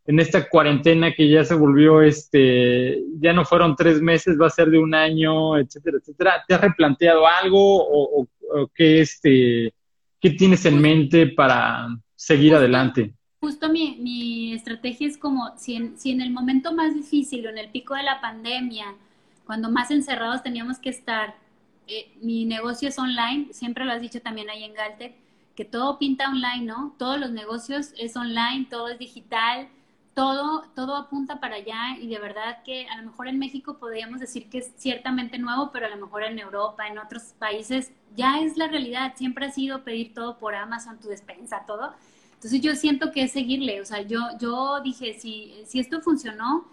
en 0.06 0.20
esta 0.20 0.48
cuarentena 0.48 1.14
que 1.14 1.28
ya 1.28 1.44
se 1.44 1.54
volvió, 1.54 2.02
este, 2.02 3.02
ya 3.18 3.32
no 3.32 3.44
fueron 3.44 3.74
tres 3.74 4.00
meses, 4.00 4.38
va 4.40 4.48
a 4.48 4.50
ser 4.50 4.68
de 4.68 4.78
un 4.78 4.94
año, 4.94 5.56
etcétera, 5.56 5.98
etcétera? 6.00 6.44
¿Te 6.46 6.54
has 6.54 6.60
replanteado 6.60 7.26
algo 7.26 7.58
o, 7.60 8.28
qué, 8.74 9.00
este, 9.00 9.72
qué 10.20 10.30
tienes 10.30 10.64
en 10.66 10.80
mente 10.80 11.28
para 11.28 11.88
seguir 12.14 12.54
adelante? 12.54 13.14
Justo 13.40 13.68
mi, 13.68 13.96
mi 14.00 14.54
estrategia 14.54 15.06
es 15.06 15.18
como 15.18 15.52
si 15.56 15.74
en, 15.74 15.98
si 15.98 16.12
en 16.12 16.20
el 16.20 16.30
momento 16.30 16.72
más 16.72 16.94
difícil 16.94 17.46
o 17.46 17.50
en 17.50 17.58
el 17.58 17.70
pico 17.70 17.94
de 17.94 18.02
la 18.02 18.20
pandemia 18.20 18.94
cuando 19.46 19.70
más 19.70 19.90
encerrados 19.90 20.42
teníamos 20.42 20.78
que 20.78 20.90
estar. 20.90 21.34
Eh, 21.86 22.12
mi 22.20 22.44
negocio 22.44 22.88
es 22.88 22.98
online, 22.98 23.52
siempre 23.52 23.84
lo 23.84 23.92
has 23.92 24.00
dicho 24.00 24.20
también 24.22 24.48
ahí 24.48 24.64
en 24.64 24.74
Galtec, 24.74 25.14
que 25.54 25.64
todo 25.64 25.98
pinta 25.98 26.28
online, 26.28 26.64
¿no? 26.64 26.94
Todos 26.98 27.18
los 27.18 27.30
negocios 27.30 27.92
es 27.98 28.16
online, 28.16 28.66
todo 28.70 28.88
es 28.88 28.98
digital, 28.98 29.68
todo, 30.14 30.64
todo 30.74 30.96
apunta 30.96 31.40
para 31.40 31.56
allá 31.56 31.98
y 32.00 32.08
de 32.08 32.18
verdad 32.18 32.62
que 32.64 32.86
a 32.88 32.96
lo 32.96 33.10
mejor 33.10 33.28
en 33.28 33.38
México 33.38 33.78
podríamos 33.78 34.20
decir 34.20 34.48
que 34.48 34.58
es 34.58 34.72
ciertamente 34.76 35.38
nuevo, 35.38 35.70
pero 35.72 35.86
a 35.86 35.90
lo 35.90 35.96
mejor 35.96 36.22
en 36.22 36.38
Europa, 36.38 36.86
en 36.86 36.98
otros 36.98 37.34
países, 37.38 37.92
ya 38.16 38.40
es 38.40 38.56
la 38.56 38.68
realidad. 38.68 39.14
Siempre 39.16 39.46
ha 39.46 39.50
sido 39.50 39.82
pedir 39.82 40.14
todo 40.14 40.38
por 40.38 40.54
Amazon, 40.54 40.98
tu 41.00 41.08
despensa, 41.08 41.64
todo. 41.66 41.92
Entonces 42.34 42.60
yo 42.60 42.74
siento 42.76 43.10
que 43.10 43.24
es 43.24 43.32
seguirle, 43.32 43.80
o 43.80 43.84
sea, 43.84 44.02
yo, 44.02 44.20
yo 44.38 44.80
dije, 44.82 45.18
si, 45.18 45.54
si 45.66 45.80
esto 45.80 46.00
funcionó, 46.00 46.66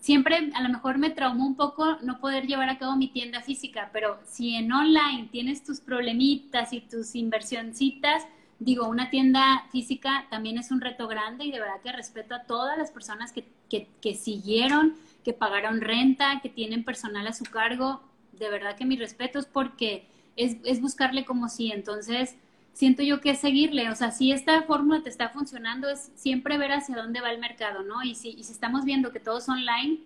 siempre 0.00 0.50
a 0.54 0.62
lo 0.62 0.68
mejor 0.68 0.98
me 0.98 1.10
traumó 1.10 1.46
un 1.46 1.56
poco 1.56 1.96
no 2.02 2.20
poder 2.20 2.46
llevar 2.46 2.68
a 2.68 2.78
cabo 2.78 2.96
mi 2.96 3.08
tienda 3.08 3.42
física, 3.42 3.90
pero 3.92 4.18
si 4.26 4.54
en 4.54 4.72
online 4.72 5.28
tienes 5.30 5.64
tus 5.64 5.80
problemitas 5.80 6.72
y 6.72 6.80
tus 6.80 7.14
inversioncitas, 7.14 8.26
digo, 8.58 8.88
una 8.88 9.10
tienda 9.10 9.66
física 9.70 10.26
también 10.30 10.58
es 10.58 10.70
un 10.70 10.80
reto 10.80 11.08
grande 11.08 11.44
y 11.44 11.52
de 11.52 11.60
verdad 11.60 11.80
que 11.82 11.92
respeto 11.92 12.34
a 12.34 12.44
todas 12.44 12.76
las 12.76 12.90
personas 12.90 13.32
que, 13.32 13.44
que, 13.68 13.88
que 14.00 14.14
siguieron, 14.14 14.94
que 15.24 15.32
pagaron 15.32 15.80
renta, 15.80 16.40
que 16.40 16.48
tienen 16.48 16.84
personal 16.84 17.26
a 17.26 17.32
su 17.32 17.44
cargo, 17.44 18.02
de 18.32 18.50
verdad 18.50 18.76
que 18.76 18.86
mi 18.86 18.96
respeto 18.96 19.38
es 19.38 19.46
porque 19.46 20.06
es, 20.36 20.56
es 20.64 20.80
buscarle 20.80 21.24
como 21.24 21.48
si, 21.48 21.72
entonces 21.72 22.36
siento 22.78 23.02
yo 23.02 23.20
que 23.20 23.30
es 23.30 23.40
seguirle, 23.40 23.90
o 23.90 23.96
sea, 23.96 24.12
si 24.12 24.30
esta 24.30 24.62
fórmula 24.62 25.02
te 25.02 25.08
está 25.08 25.30
funcionando, 25.30 25.88
es 25.90 26.12
siempre 26.14 26.56
ver 26.58 26.70
hacia 26.70 26.94
dónde 26.94 27.20
va 27.20 27.32
el 27.32 27.40
mercado, 27.40 27.82
¿no? 27.82 28.04
Y 28.04 28.14
si, 28.14 28.28
y 28.28 28.44
si 28.44 28.52
estamos 28.52 28.84
viendo 28.84 29.10
que 29.10 29.18
todo 29.18 29.38
es 29.38 29.48
online, 29.48 29.98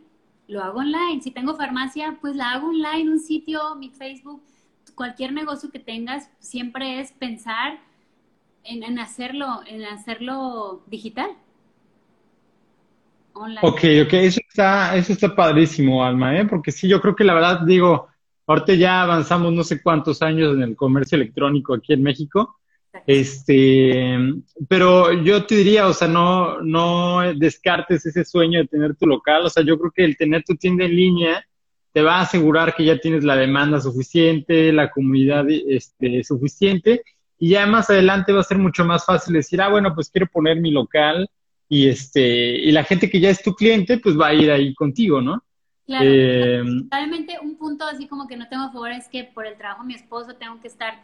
lo 0.48 0.62
hago 0.62 0.78
online. 0.78 1.20
Si 1.20 1.30
tengo 1.30 1.54
farmacia, 1.54 2.16
pues 2.22 2.34
la 2.34 2.52
hago 2.52 2.68
online, 2.68 3.10
un 3.10 3.20
sitio, 3.20 3.74
mi 3.74 3.90
Facebook, 3.90 4.42
cualquier 4.94 5.34
negocio 5.34 5.70
que 5.70 5.80
tengas, 5.80 6.30
siempre 6.38 6.98
es 7.00 7.12
pensar 7.12 7.78
en, 8.64 8.98
hacerlo, 8.98 9.60
en 9.66 9.84
hacerlo 9.84 10.82
digital. 10.86 11.28
Online. 13.34 13.60
Ok, 13.60 13.80
ok, 14.06 14.12
eso 14.14 14.40
está, 14.48 14.96
eso 14.96 15.12
está 15.12 15.36
padrísimo, 15.36 16.02
Alma, 16.02 16.38
¿eh? 16.38 16.46
porque 16.46 16.72
sí, 16.72 16.88
yo 16.88 17.02
creo 17.02 17.14
que 17.14 17.24
la 17.24 17.34
verdad, 17.34 17.60
digo, 17.66 18.08
ahorita 18.46 18.72
ya 18.76 19.02
avanzamos 19.02 19.52
no 19.52 19.62
sé 19.62 19.82
cuántos 19.82 20.22
años 20.22 20.54
en 20.54 20.62
el 20.62 20.74
comercio 20.74 21.16
electrónico 21.16 21.74
aquí 21.74 21.92
en 21.92 22.02
México, 22.02 22.58
este, 23.06 24.18
pero 24.68 25.12
yo 25.22 25.44
te 25.44 25.56
diría, 25.56 25.86
o 25.86 25.92
sea, 25.92 26.08
no, 26.08 26.60
no 26.60 27.20
descartes 27.34 28.06
ese 28.06 28.24
sueño 28.24 28.60
de 28.60 28.68
tener 28.68 28.94
tu 28.96 29.06
local, 29.06 29.46
o 29.46 29.50
sea, 29.50 29.64
yo 29.64 29.78
creo 29.78 29.90
que 29.90 30.04
el 30.04 30.16
tener 30.16 30.44
tu 30.44 30.54
tienda 30.56 30.84
en 30.84 30.96
línea 30.96 31.46
te 31.92 32.02
va 32.02 32.16
a 32.16 32.22
asegurar 32.22 32.74
que 32.74 32.84
ya 32.84 32.98
tienes 32.98 33.24
la 33.24 33.36
demanda 33.36 33.80
suficiente, 33.80 34.72
la 34.72 34.90
comunidad 34.90 35.46
este, 35.48 36.24
suficiente, 36.24 37.02
y 37.38 37.50
ya 37.50 37.66
más 37.66 37.90
adelante 37.90 38.32
va 38.32 38.40
a 38.40 38.44
ser 38.44 38.58
mucho 38.58 38.84
más 38.84 39.04
fácil 39.04 39.34
decir, 39.34 39.60
ah, 39.60 39.68
bueno, 39.68 39.94
pues 39.94 40.10
quiero 40.10 40.26
poner 40.26 40.60
mi 40.60 40.70
local, 40.70 41.28
y 41.68 41.88
este, 41.88 42.20
y 42.20 42.70
la 42.72 42.84
gente 42.84 43.10
que 43.10 43.20
ya 43.20 43.30
es 43.30 43.42
tu 43.42 43.54
cliente, 43.54 43.98
pues 43.98 44.18
va 44.18 44.28
a 44.28 44.34
ir 44.34 44.50
ahí 44.50 44.74
contigo, 44.74 45.20
¿no? 45.20 45.42
Claro, 45.86 46.04
eh, 46.06 46.62
realmente 46.90 47.38
un 47.42 47.56
punto 47.56 47.84
así 47.84 48.06
como 48.06 48.28
que 48.28 48.36
no 48.36 48.48
tengo 48.48 48.70
favor 48.70 48.92
es 48.92 49.08
que 49.08 49.24
por 49.24 49.46
el 49.46 49.56
trabajo 49.56 49.82
de 49.82 49.88
mi 49.88 49.94
esposo 49.94 50.34
tengo 50.36 50.60
que 50.60 50.68
estar, 50.68 51.02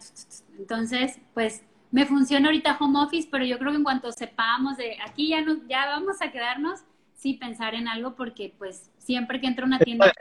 entonces, 0.59 1.19
pues 1.35 1.63
me 1.91 2.07
funciona 2.07 2.49
ahorita 2.49 2.77
home 2.79 3.01
office, 3.01 3.29
pero 3.31 3.45
yo 3.45 3.59
creo 3.59 3.71
que 3.71 3.79
en 3.79 3.85
cuanto 3.85 4.13
sepamos 4.13 4.77
de 4.77 4.97
aquí 5.05 5.29
ya, 5.29 5.41
nos, 5.43 5.59
ya 5.69 5.87
vamos 5.87 6.21
a 6.21 6.31
quedarnos, 6.31 6.81
sí 7.15 7.35
pensar 7.35 7.75
en 7.75 7.89
algo 7.89 8.15
porque 8.15 8.55
pues 8.59 8.91
siempre 8.99 9.41
que 9.41 9.47
entro 9.47 9.65
a 9.65 9.69
una 9.69 9.79
tienda, 9.79 10.13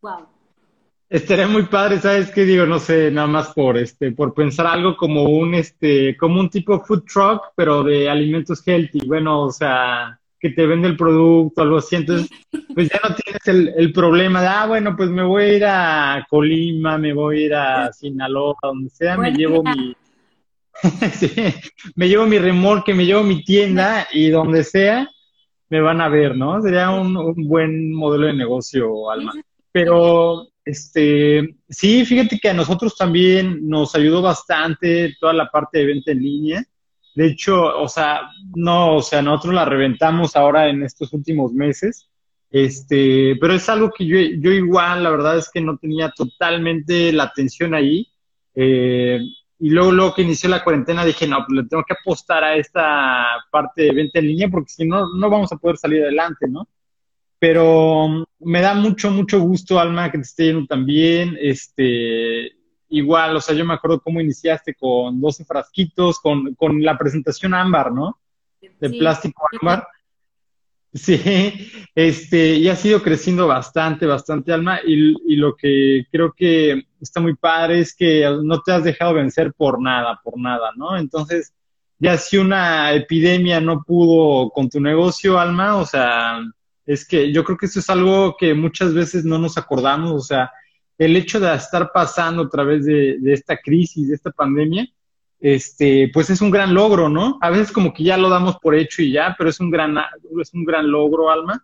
wow. 0.00 0.26
Estaría 1.08 1.46
muy 1.46 1.64
padre, 1.64 2.00
¿sabes 2.00 2.30
qué 2.30 2.44
digo? 2.44 2.66
No 2.66 2.78
sé, 2.78 3.10
nada 3.10 3.28
más 3.28 3.52
por 3.52 3.76
este, 3.76 4.10
por 4.10 4.34
pensar 4.34 4.66
algo 4.66 4.96
como 4.96 5.24
un 5.24 5.54
este, 5.54 6.16
como 6.16 6.40
un 6.40 6.50
tipo 6.50 6.80
food 6.80 7.04
truck, 7.04 7.52
pero 7.54 7.84
de 7.84 8.08
alimentos 8.08 8.66
healthy. 8.66 9.06
Bueno, 9.06 9.42
o 9.42 9.52
sea, 9.52 10.18
que 10.40 10.50
te 10.50 10.66
vende 10.66 10.88
el 10.88 10.96
producto, 10.96 11.62
algo 11.62 11.76
así. 11.76 11.96
Entonces, 11.96 12.28
pues 12.74 12.88
ya 12.88 13.00
no 13.08 13.14
tienes 13.14 13.46
el, 13.46 13.74
el, 13.76 13.92
problema 13.92 14.40
de, 14.40 14.48
ah, 14.48 14.66
bueno, 14.66 14.96
pues 14.96 15.08
me 15.08 15.22
voy 15.22 15.42
a 15.42 15.52
ir 15.54 15.64
a 15.64 16.26
Colima, 16.28 16.98
me 16.98 17.12
voy 17.12 17.36
a 17.36 17.46
ir 17.46 17.54
a 17.54 17.92
Sinaloa, 17.94 18.56
donde 18.62 18.90
sea, 18.90 19.16
me 19.16 19.32
llevo 19.32 19.62
mi, 19.62 19.94
sí, 21.12 21.30
me 21.94 22.08
llevo 22.08 22.26
mi 22.26 22.38
remolque, 22.38 22.94
me 22.94 23.06
llevo 23.06 23.22
mi 23.22 23.44
tienda 23.44 24.06
y 24.12 24.28
donde 24.28 24.64
sea 24.64 25.08
me 25.74 25.80
van 25.80 26.00
a 26.00 26.08
ver, 26.08 26.36
¿no? 26.36 26.60
Sería 26.62 26.90
un, 26.90 27.34
buen 27.48 27.92
modelo 27.92 28.26
de 28.26 28.34
negocio, 28.34 29.10
Alma. 29.10 29.32
Pero, 29.72 30.48
este, 30.64 31.56
sí, 31.68 32.04
fíjate 32.04 32.38
que 32.38 32.50
a 32.50 32.54
nosotros 32.54 32.96
también 32.96 33.68
nos 33.68 33.94
ayudó 33.96 34.22
bastante 34.22 35.16
toda 35.18 35.32
la 35.32 35.50
parte 35.50 35.78
de 35.78 35.86
venta 35.86 36.12
en 36.12 36.22
línea. 36.22 36.64
De 37.16 37.26
hecho, 37.26 37.60
o 37.60 37.88
sea, 37.88 38.20
no, 38.54 38.96
o 38.96 39.02
sea, 39.02 39.22
nosotros 39.22 39.54
la 39.54 39.64
reventamos 39.64 40.36
ahora 40.36 40.68
en 40.68 40.84
estos 40.84 41.12
últimos 41.12 41.52
meses. 41.52 42.08
Este, 42.50 43.34
pero 43.40 43.54
es 43.54 43.68
algo 43.68 43.90
que 43.90 44.06
yo, 44.06 44.16
yo 44.38 44.52
igual, 44.52 45.02
la 45.02 45.10
verdad 45.10 45.38
es 45.38 45.50
que 45.50 45.60
no 45.60 45.76
tenía 45.76 46.10
totalmente 46.10 47.12
la 47.12 47.24
atención 47.24 47.74
ahí. 47.74 48.06
Eh, 48.54 49.18
y 49.58 49.70
luego, 49.70 49.92
luego 49.92 50.14
que 50.14 50.22
inició 50.22 50.48
la 50.48 50.64
cuarentena 50.64 51.04
dije, 51.04 51.26
no, 51.26 51.44
pues 51.46 51.62
le 51.62 51.68
tengo 51.68 51.84
que 51.84 51.94
apostar 51.94 52.42
a 52.44 52.56
esta 52.56 53.24
parte 53.50 53.82
de 53.82 53.92
venta 53.92 54.18
en 54.18 54.26
línea 54.26 54.48
porque 54.48 54.70
si 54.70 54.86
no, 54.86 55.14
no 55.14 55.30
vamos 55.30 55.52
a 55.52 55.56
poder 55.56 55.76
salir 55.76 56.02
adelante, 56.02 56.48
¿no? 56.48 56.68
Pero 57.38 58.08
mm, 58.08 58.24
me 58.40 58.60
da 58.60 58.74
mucho, 58.74 59.10
mucho 59.10 59.40
gusto, 59.40 59.78
Alma, 59.78 60.10
que 60.10 60.18
te 60.18 60.22
esté 60.24 60.46
yendo 60.46 60.66
también. 60.66 61.36
Este, 61.40 62.52
igual, 62.88 63.36
o 63.36 63.40
sea, 63.40 63.54
yo 63.54 63.64
me 63.64 63.74
acuerdo 63.74 64.00
cómo 64.00 64.20
iniciaste 64.20 64.74
con 64.74 65.20
12 65.20 65.44
frasquitos, 65.44 66.20
con, 66.20 66.54
con 66.54 66.82
la 66.82 66.98
presentación 66.98 67.54
ámbar, 67.54 67.92
¿no? 67.92 68.18
De 68.60 68.90
plástico 68.90 69.46
ámbar. 69.60 69.86
Sí, 70.94 71.72
este, 71.96 72.54
y 72.54 72.68
ha 72.68 72.76
sido 72.76 73.02
creciendo 73.02 73.48
bastante, 73.48 74.06
bastante 74.06 74.52
alma, 74.52 74.78
y, 74.86 75.34
lo 75.36 75.56
que 75.56 76.06
creo 76.10 76.32
que 76.32 76.86
está 77.00 77.20
muy 77.20 77.34
padre 77.34 77.80
es 77.80 77.94
que 77.96 78.24
no 78.44 78.60
te 78.62 78.72
has 78.72 78.84
dejado 78.84 79.14
vencer 79.14 79.52
por 79.54 79.82
nada, 79.82 80.20
por 80.22 80.38
nada, 80.38 80.70
¿no? 80.76 80.96
Entonces, 80.96 81.52
ya 81.98 82.16
si 82.16 82.38
una 82.38 82.92
epidemia 82.92 83.60
no 83.60 83.82
pudo 83.82 84.50
con 84.50 84.68
tu 84.70 84.80
negocio, 84.80 85.38
alma, 85.38 85.76
o 85.76 85.84
sea, 85.84 86.40
es 86.86 87.06
que 87.06 87.32
yo 87.32 87.42
creo 87.42 87.58
que 87.58 87.66
eso 87.66 87.80
es 87.80 87.90
algo 87.90 88.36
que 88.38 88.54
muchas 88.54 88.94
veces 88.94 89.24
no 89.24 89.38
nos 89.38 89.58
acordamos, 89.58 90.12
o 90.12 90.20
sea, 90.20 90.52
el 90.96 91.16
hecho 91.16 91.40
de 91.40 91.52
estar 91.54 91.90
pasando 91.92 92.44
a 92.44 92.48
través 92.48 92.84
de, 92.84 93.18
de 93.18 93.32
esta 93.32 93.56
crisis, 93.56 94.08
de 94.08 94.14
esta 94.14 94.30
pandemia, 94.30 94.86
este, 95.44 96.10
pues 96.10 96.30
es 96.30 96.40
un 96.40 96.50
gran 96.50 96.72
logro, 96.72 97.10
¿no? 97.10 97.36
A 97.42 97.50
veces 97.50 97.70
como 97.70 97.92
que 97.92 98.02
ya 98.02 98.16
lo 98.16 98.30
damos 98.30 98.56
por 98.56 98.74
hecho 98.74 99.02
y 99.02 99.12
ya, 99.12 99.34
pero 99.36 99.50
es 99.50 99.60
un 99.60 99.70
gran, 99.70 99.94
es 100.40 100.54
un 100.54 100.64
gran 100.64 100.90
logro, 100.90 101.28
Alma. 101.28 101.62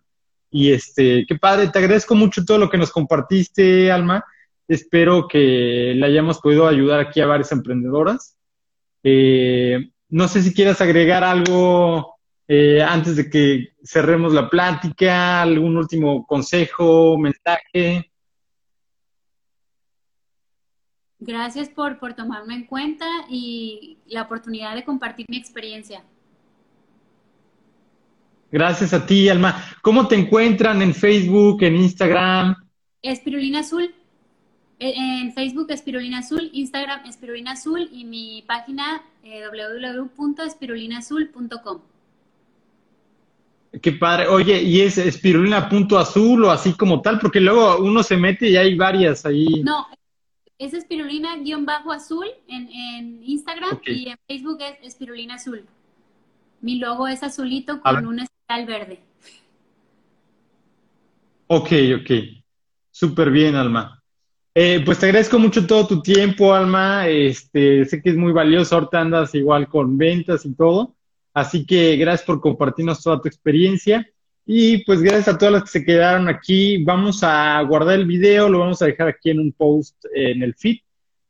Y 0.51 0.71
este, 0.71 1.25
qué 1.27 1.37
padre, 1.37 1.69
te 1.69 1.79
agradezco 1.79 2.15
mucho 2.15 2.45
todo 2.45 2.59
lo 2.59 2.69
que 2.69 2.77
nos 2.77 2.91
compartiste, 2.91 3.91
Alma. 3.91 4.23
Espero 4.69 5.27
que 5.27 5.95
le 5.97 6.05
hayamos 6.05 6.41
podido 6.41 6.69
ayudar 6.69 7.01
aquí 7.01 7.23
a 7.23 7.27
varias 7.27 7.53
emprendedoras. 7.53 8.37
Eh, 9.03 9.89
no 10.11 10.29
sé 10.29 10.43
si 10.43 10.53
quieras 10.53 10.83
agregar 10.83 11.25
algo 11.25 12.17
eh, 12.47 12.83
antes 12.83 13.17
de 13.17 13.31
que 13.31 13.69
cerremos 13.83 14.35
la 14.35 14.51
plática, 14.51 15.41
algún 15.41 15.79
último 15.79 16.27
consejo, 16.27 17.17
mensaje. 17.17 18.10
Gracias 21.21 21.69
por, 21.69 21.99
por 21.99 22.15
tomarme 22.15 22.55
en 22.55 22.65
cuenta 22.65 23.05
y 23.29 23.99
la 24.07 24.23
oportunidad 24.23 24.75
de 24.75 24.85
compartir 24.85 25.27
mi 25.29 25.37
experiencia. 25.37 26.03
Gracias 28.51 28.95
a 28.95 29.07
ti, 29.07 29.29
Alma. 29.29 29.63
¿Cómo 29.83 30.09
te 30.09 30.17
encuentran 30.17 30.83
en 30.83 30.93
Facebook, 30.95 31.63
en 31.63 31.77
Instagram? 31.77 32.57
Espirulina 33.03 33.61
Azul. 33.61 33.95
E, 34.79 34.95
en 34.97 35.35
Facebook 35.35 35.71
Espirulina 35.71 36.21
Azul, 36.21 36.49
Instagram 36.55 37.05
Espirulina 37.07 37.51
Azul 37.53 37.87
y 37.93 38.05
mi 38.05 38.43
página 38.47 39.03
eh, 39.23 39.43
www.espirulinazul.com. 39.47 41.83
Qué 43.83 43.93
padre. 43.93 44.27
Oye, 44.27 44.63
¿y 44.63 44.81
es 44.81 44.97
espirulina.azul 44.99 46.45
o 46.45 46.51
así 46.51 46.73
como 46.73 47.03
tal? 47.03 47.21
Porque 47.21 47.39
luego 47.41 47.79
uno 47.79 48.03
se 48.03 48.17
mete 48.17 48.49
y 48.49 48.57
hay 48.57 48.75
varias 48.75 49.25
ahí. 49.25 49.63
No, 49.63 49.87
es 50.61 50.75
espirulina-azul 50.75 52.27
en, 52.47 52.69
en 52.69 53.25
Instagram 53.25 53.81
y 53.87 54.11
en 54.11 54.19
Facebook 54.29 54.59
es 54.61 54.89
espirulina 54.89 55.37
azul. 55.37 55.65
Mi 56.61 56.79
logo 56.79 57.09
es 57.09 57.23
azulito 57.23 57.81
con 57.81 58.07
un 58.07 58.21
espiral 58.21 58.67
verde. 58.67 59.01
Ok, 61.47 61.73
ok. 62.01 62.11
Súper 62.91 63.31
bien, 63.31 63.55
Alma. 63.55 64.03
Eh, 64.55 64.83
pues 64.85 64.99
te 64.99 65.07
agradezco 65.07 65.39
mucho 65.39 65.67
todo 65.67 65.87
tu 65.87 66.03
tiempo, 66.03 66.53
Alma. 66.53 67.09
Este, 67.09 67.87
sé 67.87 68.03
que 68.03 68.11
es 68.11 68.17
muy 68.17 68.33
valioso. 68.33 68.75
Ahorita 68.75 69.01
andas 69.01 69.35
igual 69.35 69.67
con 69.67 69.97
ventas 69.97 70.45
y 70.45 70.53
todo. 70.53 70.95
Así 71.33 71.65
que 71.65 71.97
gracias 71.97 72.27
por 72.27 72.43
compartirnos 72.43 73.03
toda 73.03 73.23
tu 73.23 73.29
experiencia. 73.29 74.07
Y 74.53 74.85
pues 74.85 75.01
gracias 75.01 75.29
a 75.29 75.39
todas 75.39 75.53
las 75.53 75.63
que 75.63 75.79
se 75.79 75.85
quedaron 75.85 76.29
aquí. 76.29 76.83
Vamos 76.83 77.23
a 77.23 77.63
guardar 77.63 77.95
el 77.95 78.05
video, 78.05 78.49
lo 78.49 78.59
vamos 78.59 78.83
a 78.83 78.87
dejar 78.87 79.07
aquí 79.07 79.31
en 79.31 79.39
un 79.39 79.53
post 79.53 79.95
en 80.13 80.43
el 80.43 80.57
feed 80.57 80.79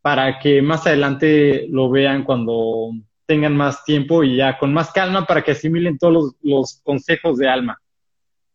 para 0.01 0.39
que 0.39 0.63
más 0.63 0.87
adelante 0.87 1.67
lo 1.69 1.91
vean 1.91 2.25
cuando 2.25 2.93
tengan 3.27 3.55
más 3.55 3.85
tiempo 3.85 4.25
y 4.25 4.37
ya 4.37 4.57
con 4.57 4.73
más 4.73 4.91
calma 4.91 5.27
para 5.27 5.43
que 5.43 5.51
asimilen 5.51 5.99
todos 5.99 6.35
los, 6.41 6.81
consejos 6.83 7.37
de 7.37 7.47
Alma. 7.47 7.79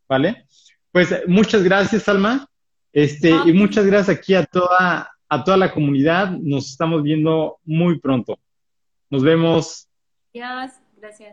¿Vale? 0.10 0.48
Pues 0.92 1.14
muchas 1.28 1.62
gracias, 1.62 2.10
Alma. 2.10 2.50
Este, 2.92 3.30
y 3.46 3.54
muchas 3.54 3.86
gracias 3.86 4.18
aquí 4.18 4.34
a 4.34 4.46
toda, 4.46 5.12
a 5.30 5.44
toda 5.44 5.58
la 5.58 5.72
comunidad. 5.72 6.32
Nos 6.32 6.72
estamos 6.72 7.04
viendo 7.04 7.60
muy 7.66 8.00
pronto. 8.00 8.40
Nos 9.12 9.22
vemos. 9.22 9.88
Gracias. 10.34 10.82
Gracias. 10.98 11.32